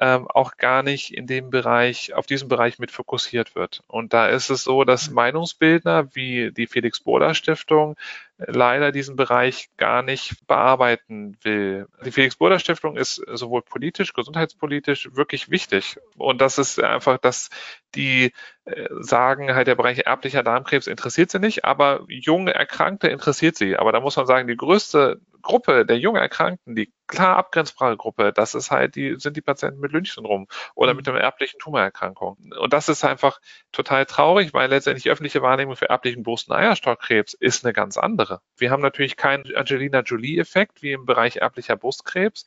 ähm, 0.00 0.28
auch 0.28 0.56
gar 0.56 0.82
nicht 0.82 1.14
in 1.14 1.26
dem 1.26 1.50
Bereich, 1.50 2.12
auf 2.14 2.26
diesem 2.26 2.48
Bereich 2.48 2.78
mit 2.78 2.90
fokussiert 2.90 3.54
wird. 3.54 3.82
Und 3.86 4.12
da 4.12 4.28
ist 4.28 4.50
es 4.50 4.64
so, 4.64 4.84
dass 4.84 5.08
mhm. 5.08 5.14
Meinungsbildner 5.14 6.14
wie 6.14 6.52
die 6.52 6.66
Felix 6.66 7.00
Bohler 7.00 7.34
Stiftung 7.34 7.96
leider 8.38 8.92
diesen 8.92 9.16
Bereich 9.16 9.68
gar 9.76 10.02
nicht 10.02 10.46
bearbeiten 10.46 11.36
will. 11.42 11.88
Die 12.04 12.12
Felix-Burda-Stiftung 12.12 12.96
ist 12.96 13.16
sowohl 13.32 13.62
politisch, 13.62 14.12
gesundheitspolitisch 14.12 15.10
wirklich 15.14 15.50
wichtig. 15.50 15.98
Und 16.16 16.40
das 16.40 16.58
ist 16.58 16.80
einfach, 16.80 17.18
dass 17.18 17.50
die 17.94 18.32
äh, 18.64 18.88
sagen, 19.00 19.54
halt 19.54 19.66
der 19.66 19.74
Bereich 19.74 19.98
erblicher 20.06 20.42
Darmkrebs 20.42 20.86
interessiert 20.86 21.30
sie 21.30 21.40
nicht, 21.40 21.64
aber 21.64 22.04
junge 22.08 22.54
Erkrankte 22.54 23.08
interessiert 23.08 23.56
sie. 23.56 23.76
Aber 23.76 23.92
da 23.92 24.00
muss 24.00 24.16
man 24.16 24.26
sagen, 24.26 24.46
die 24.46 24.56
größte 24.56 25.20
Gruppe 25.42 25.86
der 25.86 25.98
jungen 25.98 26.20
Erkrankten, 26.20 26.74
die 26.74 26.92
klar 27.06 27.36
abgrenzbare 27.36 27.96
Gruppe, 27.96 28.32
das 28.32 28.54
ist 28.54 28.70
halt 28.70 28.96
die, 28.96 29.16
sind 29.18 29.36
die 29.36 29.40
Patienten 29.40 29.80
mit 29.80 29.92
Lynch-Syndrom 29.92 30.46
oder 30.74 30.92
mhm. 30.92 30.98
mit 30.98 31.08
einer 31.08 31.20
erblichen 31.20 31.58
Tumorerkrankung. 31.58 32.36
Und 32.60 32.72
das 32.72 32.88
ist 32.88 33.04
einfach 33.04 33.40
total 33.72 34.04
traurig, 34.04 34.52
weil 34.52 34.68
letztendlich 34.68 35.04
die 35.04 35.10
öffentliche 35.10 35.42
Wahrnehmung 35.42 35.76
für 35.76 35.88
erblichen 35.88 36.22
Brust- 36.22 36.50
und 36.50 36.56
Eierstockkrebs 36.56 37.34
ist 37.34 37.64
eine 37.64 37.72
ganz 37.72 37.96
andere 37.96 38.27
andere. 38.28 38.40
Wir 38.56 38.70
haben 38.70 38.82
natürlich 38.82 39.16
keinen 39.16 39.44
Angelina 39.54 40.00
Jolie-Effekt 40.00 40.82
wie 40.82 40.92
im 40.92 41.06
Bereich 41.06 41.36
erblicher 41.36 41.76
Brustkrebs, 41.76 42.46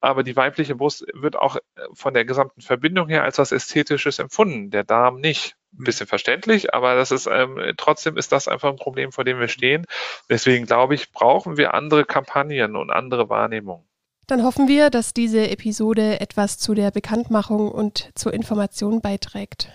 aber 0.00 0.22
die 0.22 0.36
weibliche 0.36 0.74
Brust 0.74 1.06
wird 1.14 1.36
auch 1.36 1.56
von 1.94 2.14
der 2.14 2.24
gesamten 2.24 2.60
Verbindung 2.60 3.08
her 3.08 3.24
als 3.24 3.38
was 3.38 3.52
Ästhetisches 3.52 4.18
empfunden, 4.18 4.70
der 4.70 4.84
Darm 4.84 5.20
nicht. 5.20 5.56
Ein 5.78 5.84
bisschen 5.84 6.06
verständlich, 6.06 6.72
aber 6.72 6.94
das 6.94 7.10
ist 7.10 7.26
ähm, 7.26 7.60
trotzdem 7.76 8.16
ist 8.16 8.32
das 8.32 8.48
einfach 8.48 8.70
ein 8.70 8.76
Problem, 8.76 9.12
vor 9.12 9.24
dem 9.24 9.38
wir 9.38 9.48
stehen. 9.48 9.84
Deswegen 10.30 10.64
glaube 10.64 10.94
ich, 10.94 11.12
brauchen 11.12 11.58
wir 11.58 11.74
andere 11.74 12.06
Kampagnen 12.06 12.76
und 12.76 12.90
andere 12.90 13.28
Wahrnehmungen. 13.28 13.86
Dann 14.26 14.42
hoffen 14.42 14.68
wir, 14.68 14.88
dass 14.88 15.12
diese 15.12 15.50
Episode 15.50 16.20
etwas 16.20 16.58
zu 16.58 16.72
der 16.72 16.90
Bekanntmachung 16.92 17.70
und 17.70 18.10
zur 18.14 18.32
Information 18.32 19.02
beiträgt. 19.02 19.70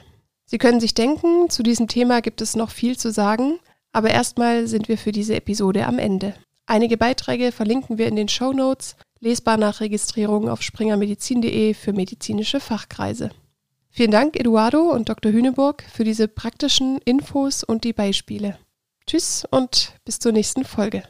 Sie 0.46 0.58
können 0.58 0.80
sich 0.80 0.96
denken, 0.96 1.50
zu 1.50 1.62
diesem 1.62 1.88
Thema 1.88 2.22
gibt 2.22 2.42
es 2.42 2.56
noch 2.56 2.72
viel 2.72 2.98
zu 2.98 3.12
sagen. 3.12 3.60
Aber 3.94 4.10
erstmal 4.10 4.68
sind 4.68 4.88
wir 4.88 4.98
für 4.98 5.12
diese 5.12 5.36
Episode 5.36 5.86
am 5.86 6.00
Ende. 6.00 6.34
Einige 6.66 6.98
Beiträge 6.98 7.52
verlinken 7.52 7.98
wir 7.98 8.08
in 8.08 8.16
den 8.16 8.30
Show 8.30 8.54
Notes, 8.54 8.96
lesbar 9.20 9.58
nach 9.58 9.82
Registrierung 9.82 10.50
auf 10.50 10.62
springermedizin.de 10.62 11.74
für 11.74 11.94
medizinische 11.94 12.60
Fachkreise. 12.60 13.32
Vielen 13.90 14.12
Dank, 14.12 14.40
Eduardo 14.40 14.92
und 14.92 15.10
Dr. 15.10 15.34
Hüneburg, 15.34 15.84
für 15.92 16.06
diese 16.06 16.30
praktischen 16.30 17.00
Infos 17.04 17.64
und 17.64 17.84
die 17.84 17.94
Beispiele. 17.94 18.58
Tschüss 19.06 19.46
und 19.50 19.96
bis 20.06 20.20
zur 20.20 20.32
nächsten 20.32 20.64
Folge. 20.64 21.04